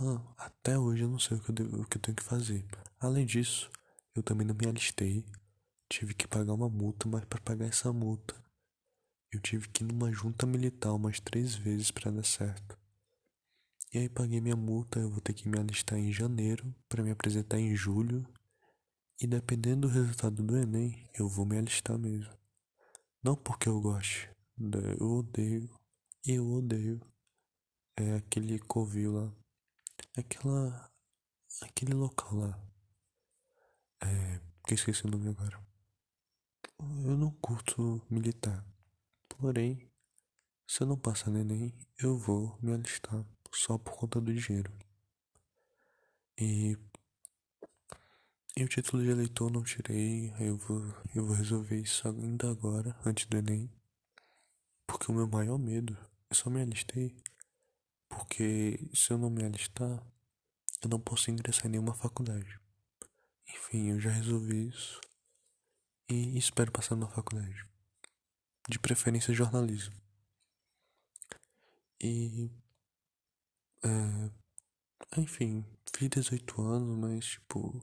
Mano, 0.00 0.34
até 0.38 0.78
hoje 0.78 1.02
eu 1.02 1.10
não 1.10 1.18
sei 1.18 1.36
o 1.36 1.40
que 1.40 1.50
eu, 1.50 1.54
devo, 1.54 1.82
o 1.82 1.86
que 1.86 1.98
eu 1.98 2.00
tenho 2.00 2.16
que 2.16 2.22
fazer. 2.22 2.64
Além 2.98 3.26
disso, 3.26 3.70
eu 4.14 4.22
também 4.22 4.46
não 4.46 4.54
me 4.54 4.66
alistei. 4.66 5.26
Tive 5.90 6.14
que 6.14 6.26
pagar 6.26 6.54
uma 6.54 6.70
multa, 6.70 7.06
mas 7.06 7.22
para 7.26 7.38
pagar 7.42 7.66
essa 7.66 7.92
multa, 7.92 8.34
eu 9.30 9.38
tive 9.40 9.68
que 9.68 9.84
ir 9.84 9.86
numa 9.86 10.10
junta 10.10 10.46
militar 10.46 10.94
umas 10.94 11.20
três 11.20 11.54
vezes 11.54 11.90
para 11.90 12.10
dar 12.10 12.24
certo. 12.24 12.78
E 13.92 13.98
aí 13.98 14.08
paguei 14.08 14.40
minha 14.40 14.56
multa, 14.56 14.98
eu 14.98 15.10
vou 15.10 15.20
ter 15.20 15.34
que 15.34 15.46
me 15.46 15.58
alistar 15.58 15.98
em 15.98 16.10
janeiro 16.10 16.74
para 16.88 17.02
me 17.02 17.10
apresentar 17.10 17.58
em 17.58 17.76
julho. 17.76 18.26
E 19.20 19.26
dependendo 19.26 19.86
do 19.86 19.92
resultado 19.92 20.42
do 20.42 20.56
Enem, 20.56 21.06
eu 21.12 21.28
vou 21.28 21.44
me 21.44 21.58
alistar 21.58 21.98
mesmo. 21.98 22.32
Não 23.22 23.36
porque 23.36 23.68
eu 23.68 23.78
goste, 23.82 24.30
eu 24.98 25.10
odeio, 25.10 25.70
eu 26.26 26.48
odeio. 26.50 27.00
É 27.96 28.14
aquele 28.14 28.58
covil 28.60 29.12
lá 29.12 29.40
aquela 30.16 30.90
aquele 31.62 31.94
local 31.94 32.34
lá 32.34 32.60
é 34.02 34.40
que 34.66 34.74
esqueci 34.74 35.06
o 35.06 35.10
nome 35.10 35.28
agora 35.28 35.60
eu 36.78 37.16
não 37.16 37.30
curto 37.32 38.02
militar 38.10 38.64
porém 39.28 39.90
se 40.66 40.82
eu 40.82 40.86
não 40.86 40.96
passar 40.96 41.30
no 41.30 41.38
Enem 41.38 41.74
eu 41.98 42.16
vou 42.16 42.58
me 42.62 42.72
alistar 42.72 43.24
só 43.52 43.78
por 43.78 43.96
conta 43.96 44.20
do 44.20 44.34
dinheiro 44.34 44.72
e 46.38 46.76
e 48.56 48.64
o 48.64 48.68
título 48.68 49.02
de 49.02 49.10
eleitor 49.10 49.50
não 49.50 49.62
tirei 49.62 50.32
eu 50.40 50.56
vou 50.56 50.82
eu 51.14 51.26
vou 51.26 51.36
resolver 51.36 51.80
isso 51.80 52.08
ainda 52.08 52.50
agora 52.50 52.98
antes 53.04 53.26
do 53.26 53.36
Enem 53.36 53.70
porque 54.90 55.10
o 55.10 55.14
meu 55.14 55.28
maior 55.28 55.56
medo 55.56 55.96
eu 56.28 56.34
só 56.34 56.50
me 56.50 56.60
alistei 56.60 57.14
porque 58.08 58.90
se 58.92 59.12
eu 59.12 59.18
não 59.18 59.30
me 59.30 59.44
alistar, 59.44 60.04
eu 60.82 60.88
não 60.90 60.98
posso 60.98 61.30
ingressar 61.30 61.66
em 61.66 61.70
nenhuma 61.70 61.94
faculdade. 61.94 62.60
Enfim, 63.48 63.90
eu 63.90 64.00
já 64.00 64.10
resolvi 64.10 64.68
isso 64.68 65.00
e 66.08 66.36
espero 66.36 66.72
passar 66.72 66.96
numa 66.96 67.08
faculdade. 67.10 67.64
De 68.68 68.80
preferência 68.80 69.32
jornalismo. 69.32 69.94
E. 72.00 72.50
É, 73.84 75.20
enfim, 75.20 75.64
fiz 75.94 76.08
18 76.08 76.62
anos, 76.62 76.98
mas 76.98 77.26
tipo. 77.26 77.80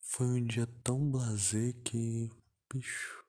Foi 0.00 0.26
um 0.26 0.46
dia 0.46 0.66
tão 0.84 1.10
blazer 1.10 1.74
que. 1.82 2.30
Bicho. 2.72 3.21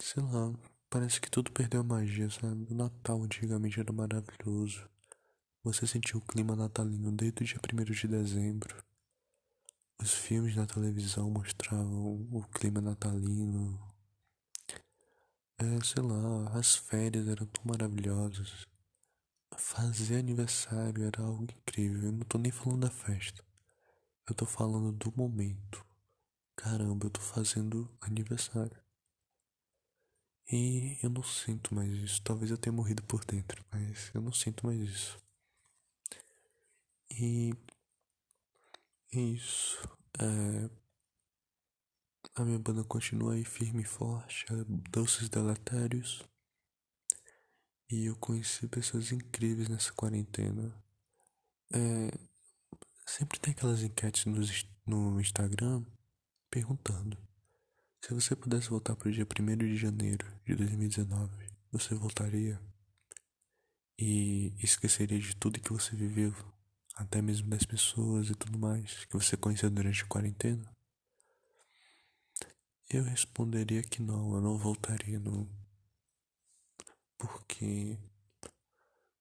Sei 0.00 0.22
lá, 0.22 0.52
Parece 0.90 1.20
que 1.20 1.30
tudo 1.30 1.52
perdeu 1.52 1.82
a 1.82 1.84
magia, 1.84 2.30
sabe? 2.30 2.66
O 2.70 2.74
Natal 2.74 3.22
antigamente 3.22 3.78
era 3.78 3.92
maravilhoso. 3.92 4.88
Você 5.62 5.86
sentiu 5.86 6.18
o 6.18 6.22
clima 6.22 6.56
natalino 6.56 7.12
desde 7.12 7.42
o 7.42 7.46
dia 7.46 7.60
1 7.62 7.84
de 7.84 8.08
dezembro. 8.08 8.82
Os 10.00 10.14
filmes 10.14 10.56
na 10.56 10.66
televisão 10.66 11.30
mostravam 11.30 12.26
o 12.32 12.42
clima 12.54 12.80
natalino. 12.80 13.78
É, 15.58 15.84
sei 15.84 16.02
lá, 16.02 16.58
as 16.58 16.76
férias 16.76 17.28
eram 17.28 17.44
tão 17.46 17.64
maravilhosas. 17.66 18.66
Fazer 19.58 20.20
aniversário 20.20 21.04
era 21.04 21.22
algo 21.22 21.44
incrível. 21.44 22.04
Eu 22.04 22.12
não 22.12 22.20
tô 22.20 22.38
nem 22.38 22.50
falando 22.50 22.80
da 22.82 22.90
festa. 22.90 23.44
Eu 24.26 24.34
tô 24.34 24.46
falando 24.46 24.90
do 24.92 25.12
momento. 25.14 25.84
Caramba, 26.56 27.06
eu 27.06 27.10
tô 27.10 27.20
fazendo 27.20 27.90
aniversário. 28.00 28.87
E 30.50 30.98
eu 31.02 31.10
não 31.10 31.22
sinto 31.22 31.74
mais 31.74 31.92
isso. 31.92 32.22
Talvez 32.22 32.50
eu 32.50 32.56
tenha 32.56 32.72
morrido 32.72 33.02
por 33.02 33.24
dentro, 33.24 33.64
mas 33.70 34.10
eu 34.14 34.22
não 34.22 34.32
sinto 34.32 34.64
mais 34.66 34.80
isso. 34.80 35.18
E 37.10 37.52
isso. 39.12 39.78
É, 40.18 40.70
a 42.34 42.44
minha 42.44 42.58
banda 42.58 42.82
continua 42.84 43.34
aí 43.34 43.44
firme 43.44 43.82
e 43.82 43.86
forte, 43.86 44.46
é 44.50 44.64
Doces 44.90 45.28
Deletérios. 45.28 46.24
E 47.90 48.06
eu 48.06 48.16
conheci 48.16 48.66
pessoas 48.68 49.12
incríveis 49.12 49.68
nessa 49.68 49.92
quarentena. 49.92 50.74
É, 51.72 52.10
sempre 53.06 53.38
tem 53.38 53.52
aquelas 53.52 53.82
enquetes 53.82 54.24
no, 54.24 55.10
no 55.10 55.20
Instagram 55.20 55.84
perguntando 56.50 57.27
se 58.00 58.14
você 58.14 58.34
pudesse 58.36 58.70
voltar 58.70 58.96
para 58.96 59.08
o 59.08 59.12
dia 59.12 59.26
1 59.26 59.56
de 59.58 59.76
janeiro 59.76 60.26
de 60.46 60.54
2019, 60.54 61.30
você 61.70 61.94
voltaria 61.94 62.60
e 63.98 64.54
esqueceria 64.58 65.18
de 65.18 65.34
tudo 65.36 65.60
que 65.60 65.72
você 65.72 65.96
viveu, 65.96 66.32
até 66.94 67.20
mesmo 67.20 67.50
das 67.50 67.64
pessoas 67.64 68.30
e 68.30 68.34
tudo 68.34 68.58
mais 68.58 69.04
que 69.06 69.14
você 69.14 69.36
conheceu 69.36 69.70
durante 69.70 70.02
a 70.02 70.06
quarentena? 70.06 70.70
Eu 72.88 73.04
responderia 73.04 73.82
que 73.82 74.00
não, 74.00 74.34
eu 74.34 74.40
não 74.40 74.56
voltaria 74.56 75.18
não. 75.18 75.46
Porque 77.18 77.98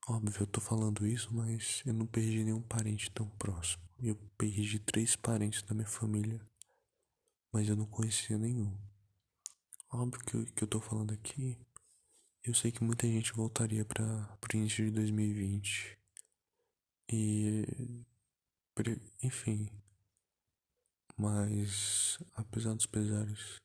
óbvio, 0.07 0.43
eu 0.43 0.47
tô 0.47 0.61
falando 0.61 1.05
isso, 1.05 1.33
mas 1.33 1.81
eu 1.85 1.93
não 1.93 2.05
perdi 2.05 2.43
nenhum 2.43 2.61
parente 2.61 3.11
tão 3.11 3.27
próximo. 3.31 3.83
Eu 3.99 4.15
perdi 4.37 4.79
três 4.79 5.15
parentes 5.15 5.63
da 5.63 5.73
minha 5.73 5.87
família 5.87 6.39
mas 7.57 7.67
eu 7.67 7.75
não 7.75 7.87
conhecia 7.87 8.37
nenhum. 8.37 8.71
Óbvio 9.89 10.23
que 10.23 10.35
eu, 10.35 10.45
que 10.45 10.63
eu 10.63 10.67
tô 10.67 10.79
falando 10.79 11.11
aqui, 11.11 11.57
eu 12.43 12.53
sei 12.53 12.71
que 12.71 12.83
muita 12.83 13.07
gente 13.07 13.33
voltaria 13.33 13.83
para 13.83 14.37
o 14.53 14.55
início 14.55 14.85
de 14.85 14.91
2020. 14.91 15.97
E. 17.11 17.65
Enfim. 19.23 19.71
Mas, 21.17 22.19
apesar 22.35 22.75
dos 22.75 22.85
pesares, 22.85 23.59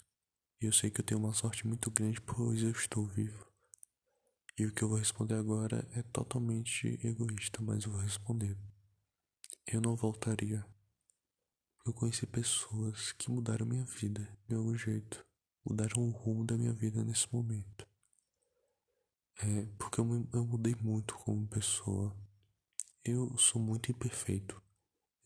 eu 0.58 0.72
sei 0.72 0.90
que 0.90 1.02
eu 1.02 1.04
tenho 1.04 1.20
uma 1.20 1.34
sorte 1.34 1.66
muito 1.66 1.90
grande, 1.90 2.18
pois 2.22 2.62
eu 2.62 2.70
estou 2.70 3.04
vivo. 3.04 3.46
E 4.58 4.64
o 4.64 4.72
que 4.72 4.82
eu 4.82 4.88
vou 4.88 4.96
responder 4.96 5.34
agora 5.34 5.86
é 5.92 6.02
totalmente 6.04 6.98
egoísta, 7.06 7.60
mas 7.60 7.84
eu 7.84 7.92
vou 7.92 8.00
responder. 8.00 8.56
Eu 9.66 9.82
não 9.82 9.94
voltaria 9.94 10.64
eu 11.84 11.92
conheci 11.92 12.26
pessoas 12.26 13.10
que 13.12 13.30
mudaram 13.30 13.66
minha 13.66 13.84
vida 13.84 14.28
de 14.48 14.54
algum 14.54 14.76
jeito, 14.76 15.26
mudaram 15.64 16.06
o 16.06 16.10
rumo 16.10 16.44
da 16.44 16.56
minha 16.56 16.72
vida 16.72 17.02
nesse 17.04 17.32
momento. 17.32 17.86
É 19.38 19.66
porque 19.76 20.00
eu, 20.00 20.28
eu 20.32 20.46
mudei 20.46 20.76
muito 20.80 21.14
como 21.16 21.48
pessoa. 21.48 22.16
Eu 23.04 23.36
sou 23.36 23.60
muito 23.60 23.90
imperfeito. 23.90 24.62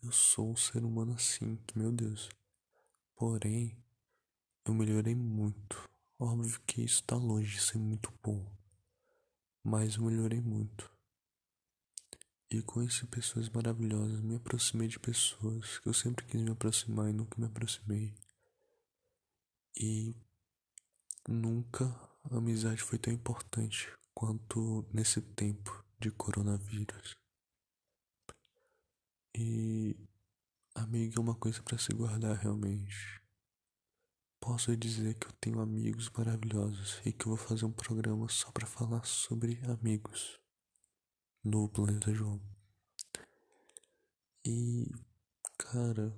Eu 0.03 0.11
sou 0.13 0.53
um 0.53 0.57
ser 0.57 0.83
humano 0.83 1.13
assim, 1.13 1.59
meu 1.75 1.93
Deus. 1.93 2.31
Porém, 3.15 3.77
eu 4.65 4.73
melhorei 4.73 5.15
muito. 5.15 5.91
Óbvio 6.19 6.59
que 6.67 6.83
isso 6.83 7.01
está 7.03 7.17
longe 7.17 7.57
de 7.57 7.61
ser 7.61 7.77
muito 7.77 8.11
bom. 8.23 8.51
Mas 9.63 9.97
eu 9.97 10.05
melhorei 10.05 10.41
muito. 10.41 10.91
E 12.49 12.63
conheci 12.63 13.05
pessoas 13.07 13.49
maravilhosas, 13.49 14.21
me 14.21 14.37
aproximei 14.37 14.87
de 14.87 15.01
pessoas 15.01 15.79
que 15.79 15.89
eu 15.89 15.93
sempre 15.93 16.25
quis 16.25 16.41
me 16.41 16.53
aproximar 16.53 17.11
e 17.11 17.13
nunca 17.13 17.35
me 17.41 17.47
aproximei. 17.47 18.15
E 19.77 20.15
nunca 21.29 21.87
a 22.31 22.37
amizade 22.37 22.83
foi 22.83 22.99
tão 22.99 23.13
importante 23.13 23.93
quanto 24.15 24.87
nesse 24.93 25.21
tempo 25.21 25.85
de 25.99 26.13
coronavírus. 26.13 27.17
E 29.35 29.97
amigo 30.73 31.19
é 31.19 31.21
uma 31.21 31.35
coisa 31.35 31.61
para 31.63 31.79
se 31.79 31.93
guardar 31.93 32.37
realmente. 32.37 33.21
Posso 34.39 34.77
dizer 34.77 35.15
que 35.15 35.27
eu 35.27 35.33
tenho 35.41 35.61
amigos 35.61 36.09
maravilhosos 36.11 37.01
e 37.05 37.13
que 37.13 37.27
eu 37.27 37.35
vou 37.35 37.37
fazer 37.37 37.65
um 37.65 37.73
programa 37.73 38.29
só 38.29 38.53
para 38.53 38.67
falar 38.67 39.05
sobre 39.05 39.61
amigos 39.65 40.46
no 41.47 41.69
planeta 41.69 42.13
João. 42.13 42.41
E, 44.45 44.91
cara, 45.57 46.13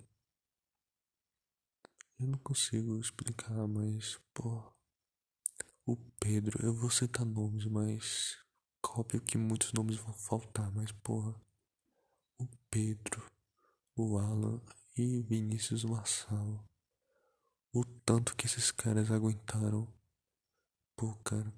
eu 2.19 2.27
não 2.27 2.39
consigo 2.39 2.99
explicar, 2.99 3.69
mas, 3.69 4.19
pô, 4.33 4.63
o 5.87 5.97
Pedro, 6.19 6.65
eu 6.65 6.75
vou 6.75 6.91
citar 6.91 7.25
nomes, 7.25 7.67
mas 7.67 8.39
óbvio 8.83 9.21
que 9.21 9.37
muitos 9.37 9.73
nomes 9.73 9.97
vão 9.97 10.13
faltar, 10.15 10.73
mas, 10.73 10.91
porra, 10.93 11.35
o 12.41 12.47
Pedro, 12.71 13.31
o 13.95 14.19
Alan 14.19 14.61
e 14.97 15.21
Vinícius 15.21 15.85
Marçal 15.85 16.65
o 17.73 17.85
tanto 17.85 18.35
que 18.35 18.47
esses 18.47 18.71
caras 18.71 19.11
aguentaram. 19.11 19.87
Pô, 20.97 21.15
cara, 21.17 21.53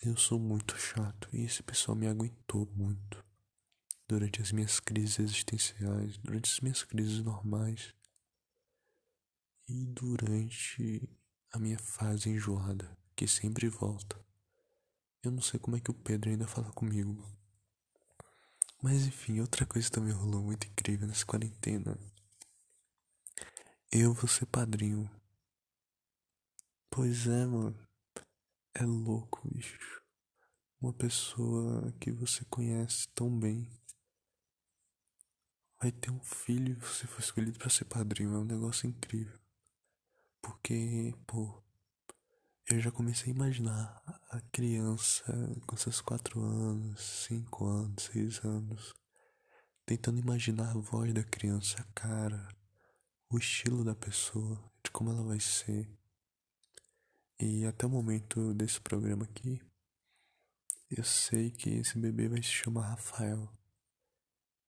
eu 0.00 0.16
sou 0.16 0.38
muito 0.38 0.78
chato 0.78 1.28
e 1.32 1.42
esse 1.42 1.62
pessoal 1.62 1.96
me 1.96 2.06
aguentou 2.06 2.66
muito 2.74 3.24
durante 4.06 4.40
as 4.40 4.52
minhas 4.52 4.78
crises 4.80 5.18
existenciais, 5.18 6.16
durante 6.18 6.50
as 6.50 6.60
minhas 6.60 6.82
crises 6.84 7.22
normais 7.22 7.94
e 9.68 9.86
durante 9.86 11.08
a 11.52 11.58
minha 11.58 11.78
fase 11.78 12.30
enjoada, 12.30 12.96
que 13.16 13.26
sempre 13.26 13.68
volta. 13.68 14.18
Eu 15.22 15.30
não 15.30 15.42
sei 15.42 15.58
como 15.58 15.76
é 15.76 15.80
que 15.80 15.90
o 15.90 15.94
Pedro 15.94 16.30
ainda 16.30 16.46
fala 16.46 16.70
comigo. 16.72 17.26
Mas 18.80 19.06
enfim, 19.06 19.40
outra 19.40 19.66
coisa 19.66 19.90
também 19.90 20.12
rolou 20.12 20.42
muito 20.42 20.66
incrível 20.66 21.08
nessa 21.08 21.26
quarentena. 21.26 21.98
Eu 23.90 24.14
vou 24.14 24.28
ser 24.28 24.46
padrinho 24.46 25.10
Pois 26.90 27.26
é, 27.28 27.46
mano. 27.46 27.87
É 28.74 28.84
louco, 28.84 29.40
bicho. 29.48 30.02
Uma 30.80 30.92
pessoa 30.92 31.92
que 32.00 32.12
você 32.12 32.44
conhece 32.44 33.08
tão 33.08 33.36
bem 33.38 33.68
vai 35.80 35.90
ter 35.90 36.10
um 36.10 36.20
filho 36.20 36.72
e 36.72 36.80
você 36.80 37.06
foi 37.06 37.20
escolhido 37.20 37.58
para 37.58 37.70
ser 37.70 37.84
padrinho. 37.86 38.34
É 38.34 38.38
um 38.38 38.44
negócio 38.44 38.88
incrível. 38.88 39.38
Porque, 40.40 41.12
pô, 41.26 41.62
eu 42.70 42.78
já 42.78 42.92
comecei 42.92 43.32
a 43.32 43.34
imaginar 43.34 44.02
a 44.30 44.40
criança 44.52 45.24
com 45.66 45.76
seus 45.76 46.00
quatro 46.00 46.40
anos, 46.40 47.00
cinco 47.26 47.66
anos, 47.66 48.04
seis 48.04 48.44
anos, 48.44 48.94
tentando 49.86 50.20
imaginar 50.20 50.70
a 50.70 50.78
voz 50.78 51.12
da 51.12 51.24
criança, 51.24 51.80
a 51.80 51.84
cara, 51.94 52.46
o 53.30 53.38
estilo 53.38 53.82
da 53.82 53.94
pessoa, 53.94 54.62
de 54.84 54.90
como 54.90 55.10
ela 55.10 55.22
vai 55.24 55.40
ser. 55.40 55.97
E 57.40 57.64
até 57.66 57.86
o 57.86 57.90
momento 57.90 58.52
desse 58.52 58.80
programa 58.80 59.24
aqui, 59.24 59.62
eu 60.90 61.04
sei 61.04 61.52
que 61.52 61.70
esse 61.70 61.96
bebê 61.96 62.28
vai 62.28 62.42
se 62.42 62.48
chamar 62.48 62.88
Rafael. 62.88 63.48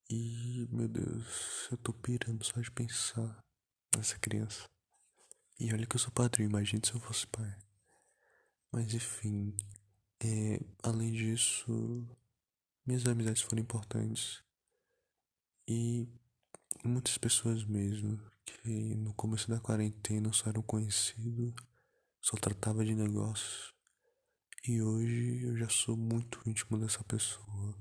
E, 0.09 0.69
meu 0.71 0.87
Deus, 0.87 1.69
eu 1.73 1.77
tô 1.79 1.93
pirando 1.93 2.45
só 2.45 2.61
de 2.61 2.71
pensar 2.71 3.45
nessa 3.97 4.17
criança. 4.21 4.69
E 5.59 5.73
olha 5.73 5.85
que 5.85 5.97
eu 5.97 6.01
sou 6.01 6.13
padrinho, 6.13 6.49
imagine 6.49 6.81
se 6.85 6.95
eu 6.95 7.01
fosse 7.01 7.27
pai. 7.27 7.59
Mas 8.71 8.95
enfim, 8.95 9.57
é, 10.23 10.61
além 10.81 11.11
disso, 11.11 12.07
minhas 12.87 13.05
amizades 13.05 13.43
foram 13.43 13.63
importantes. 13.63 14.45
E 15.67 16.07
muitas 16.85 17.19
pessoas 17.19 17.65
mesmo 17.65 18.21
que 18.45 18.95
no 18.95 19.13
começo 19.15 19.49
da 19.49 19.59
quarentena 19.59 20.33
só 20.33 20.51
eram 20.51 20.63
conhecidos 20.63 21.53
só 22.21 22.37
tratava 22.37 22.85
de 22.85 22.95
negócios. 22.95 23.75
E 24.67 24.83
hoje 24.83 25.43
eu 25.43 25.57
já 25.57 25.69
sou 25.69 25.97
muito 25.97 26.41
íntimo 26.47 26.79
dessa 26.79 27.03
pessoa. 27.05 27.75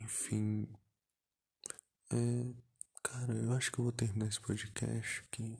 Enfim. 0.00 0.68
É. 2.12 2.66
Cara, 3.02 3.32
eu 3.32 3.52
acho 3.52 3.70
que 3.70 3.78
eu 3.78 3.84
vou 3.84 3.92
terminar 3.92 4.26
esse 4.26 4.40
podcast 4.40 5.20
aqui. 5.20 5.56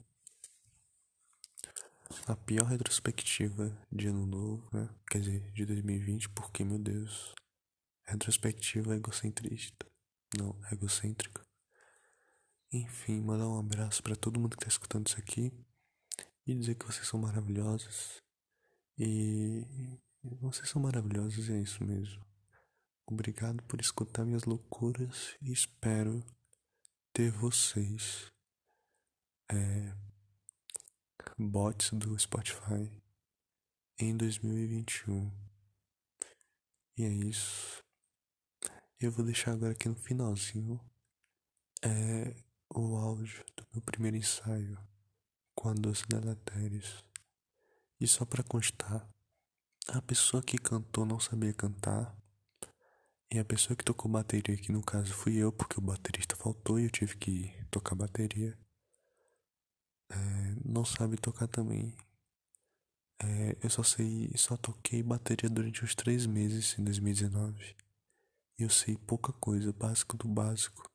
A 2.27 2.35
pior 2.35 2.65
retrospectiva 2.65 3.77
de 3.89 4.07
ano 4.07 4.25
novo, 4.25 4.69
né? 4.73 4.89
Quer 5.09 5.21
dizer, 5.21 5.51
de 5.53 5.65
2020, 5.65 6.29
porque, 6.29 6.65
meu 6.65 6.77
Deus. 6.77 7.33
Retrospectiva 8.03 8.95
egocentrista. 8.95 9.85
Não, 10.37 10.59
egocêntrica. 10.69 11.45
Enfim, 12.71 13.21
mandar 13.21 13.47
um 13.47 13.59
abraço 13.59 14.03
para 14.03 14.15
todo 14.17 14.39
mundo 14.39 14.57
que 14.57 14.63
tá 14.63 14.67
escutando 14.67 15.07
isso 15.07 15.17
aqui 15.17 15.51
e 16.47 16.55
dizer 16.55 16.75
que 16.75 16.85
vocês 16.85 17.05
são 17.05 17.19
maravilhosos. 17.19 18.23
E 18.97 19.65
vocês 20.23 20.69
são 20.69 20.81
maravilhosos, 20.81 21.49
é 21.49 21.59
isso 21.59 21.83
mesmo. 21.83 22.25
Obrigado 23.05 23.61
por 23.63 23.81
escutar 23.81 24.25
minhas 24.25 24.45
loucuras 24.45 25.37
e 25.41 25.51
espero 25.51 26.25
ter 27.13 27.31
vocês, 27.31 28.31
é, 29.51 29.93
bots 31.37 31.91
do 31.91 32.17
Spotify, 32.17 32.91
em 33.99 34.15
2021. 34.15 35.31
E 36.97 37.03
é 37.03 37.09
isso. 37.09 37.83
Eu 38.99 39.11
vou 39.11 39.23
deixar 39.23 39.51
agora 39.51 39.73
aqui 39.73 39.87
no 39.87 39.95
finalzinho 39.95 40.79
é, 41.83 42.35
o 42.73 42.95
áudio 42.95 43.45
do 43.55 43.67
meu 43.73 43.81
primeiro 43.81 44.17
ensaio 44.17 44.77
com 45.57 45.69
a 45.69 45.73
doce 45.73 46.07
deletérios. 46.07 47.03
E 47.99 48.07
só 48.07 48.23
para 48.23 48.43
constar, 48.43 49.09
a 49.87 49.99
pessoa 50.03 50.43
que 50.43 50.55
cantou 50.55 51.03
não 51.03 51.19
sabia 51.19 51.51
cantar. 51.51 52.15
E 53.31 53.39
a 53.39 53.43
pessoa 53.43 53.75
que 53.75 53.83
tocou 53.83 54.09
bateria, 54.09 54.55
que 54.55 54.71
no 54.71 54.83
caso 54.83 55.13
fui 55.13 55.35
eu, 55.35 55.51
porque 55.51 55.79
o 55.79 55.81
baterista 55.81 56.35
faltou 56.35 56.79
e 56.79 56.83
eu 56.83 56.89
tive 56.91 57.17
que 57.17 57.51
tocar 57.71 57.95
bateria, 57.95 58.57
é, 60.09 60.15
não 60.63 60.85
sabe 60.85 61.17
tocar 61.17 61.47
também. 61.47 61.97
É, 63.19 63.57
eu 63.61 63.69
só 63.69 63.81
sei, 63.81 64.31
só 64.37 64.55
toquei 64.55 65.01
bateria 65.01 65.49
durante 65.49 65.83
os 65.83 65.95
três 65.95 66.27
meses 66.27 66.77
em 66.77 66.83
2019. 66.83 67.75
E 68.59 68.63
eu 68.63 68.69
sei 68.69 68.95
pouca 68.95 69.33
coisa, 69.33 69.73
básico 69.73 70.15
do 70.15 70.27
básico. 70.27 70.89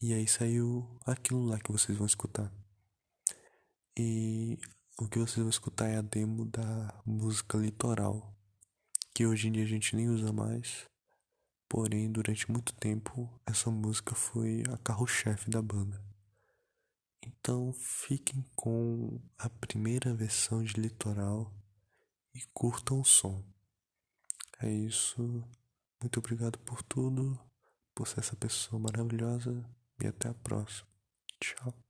E 0.00 0.12
aí 0.12 0.28
saiu 0.28 0.86
aquilo 1.06 1.46
lá 1.46 1.58
que 1.58 1.72
vocês 1.72 1.96
vão 1.96 2.06
escutar. 2.06 2.52
E 3.98 4.58
o 4.98 5.08
que 5.08 5.18
vocês 5.18 5.38
vão 5.38 5.48
escutar 5.48 5.88
é 5.88 5.96
a 5.96 6.02
demo 6.02 6.44
da 6.44 7.02
música 7.04 7.56
Litoral, 7.56 8.34
que 9.14 9.26
hoje 9.26 9.48
em 9.48 9.52
dia 9.52 9.64
a 9.64 9.68
gente 9.68 9.96
nem 9.96 10.08
usa 10.08 10.32
mais. 10.32 10.86
Porém, 11.68 12.12
durante 12.12 12.50
muito 12.50 12.74
tempo, 12.74 13.28
essa 13.46 13.70
música 13.70 14.14
foi 14.14 14.62
a 14.72 14.76
carro-chefe 14.78 15.50
da 15.50 15.62
banda. 15.62 16.00
Então, 17.22 17.72
fiquem 17.72 18.44
com 18.54 19.20
a 19.38 19.48
primeira 19.48 20.14
versão 20.14 20.62
de 20.62 20.80
Litoral 20.80 21.52
e 22.34 22.40
curtam 22.52 23.00
o 23.00 23.04
som. 23.04 23.42
É 24.60 24.70
isso. 24.70 25.42
Muito 26.00 26.18
obrigado 26.18 26.58
por 26.58 26.82
tudo, 26.82 27.38
por 27.94 28.06
ser 28.06 28.20
essa 28.20 28.36
pessoa 28.36 28.78
maravilhosa 28.78 29.64
e 30.02 30.06
até 30.06 30.28
a 30.28 30.34
próxima. 30.34 30.88
Tchau. 31.40 31.85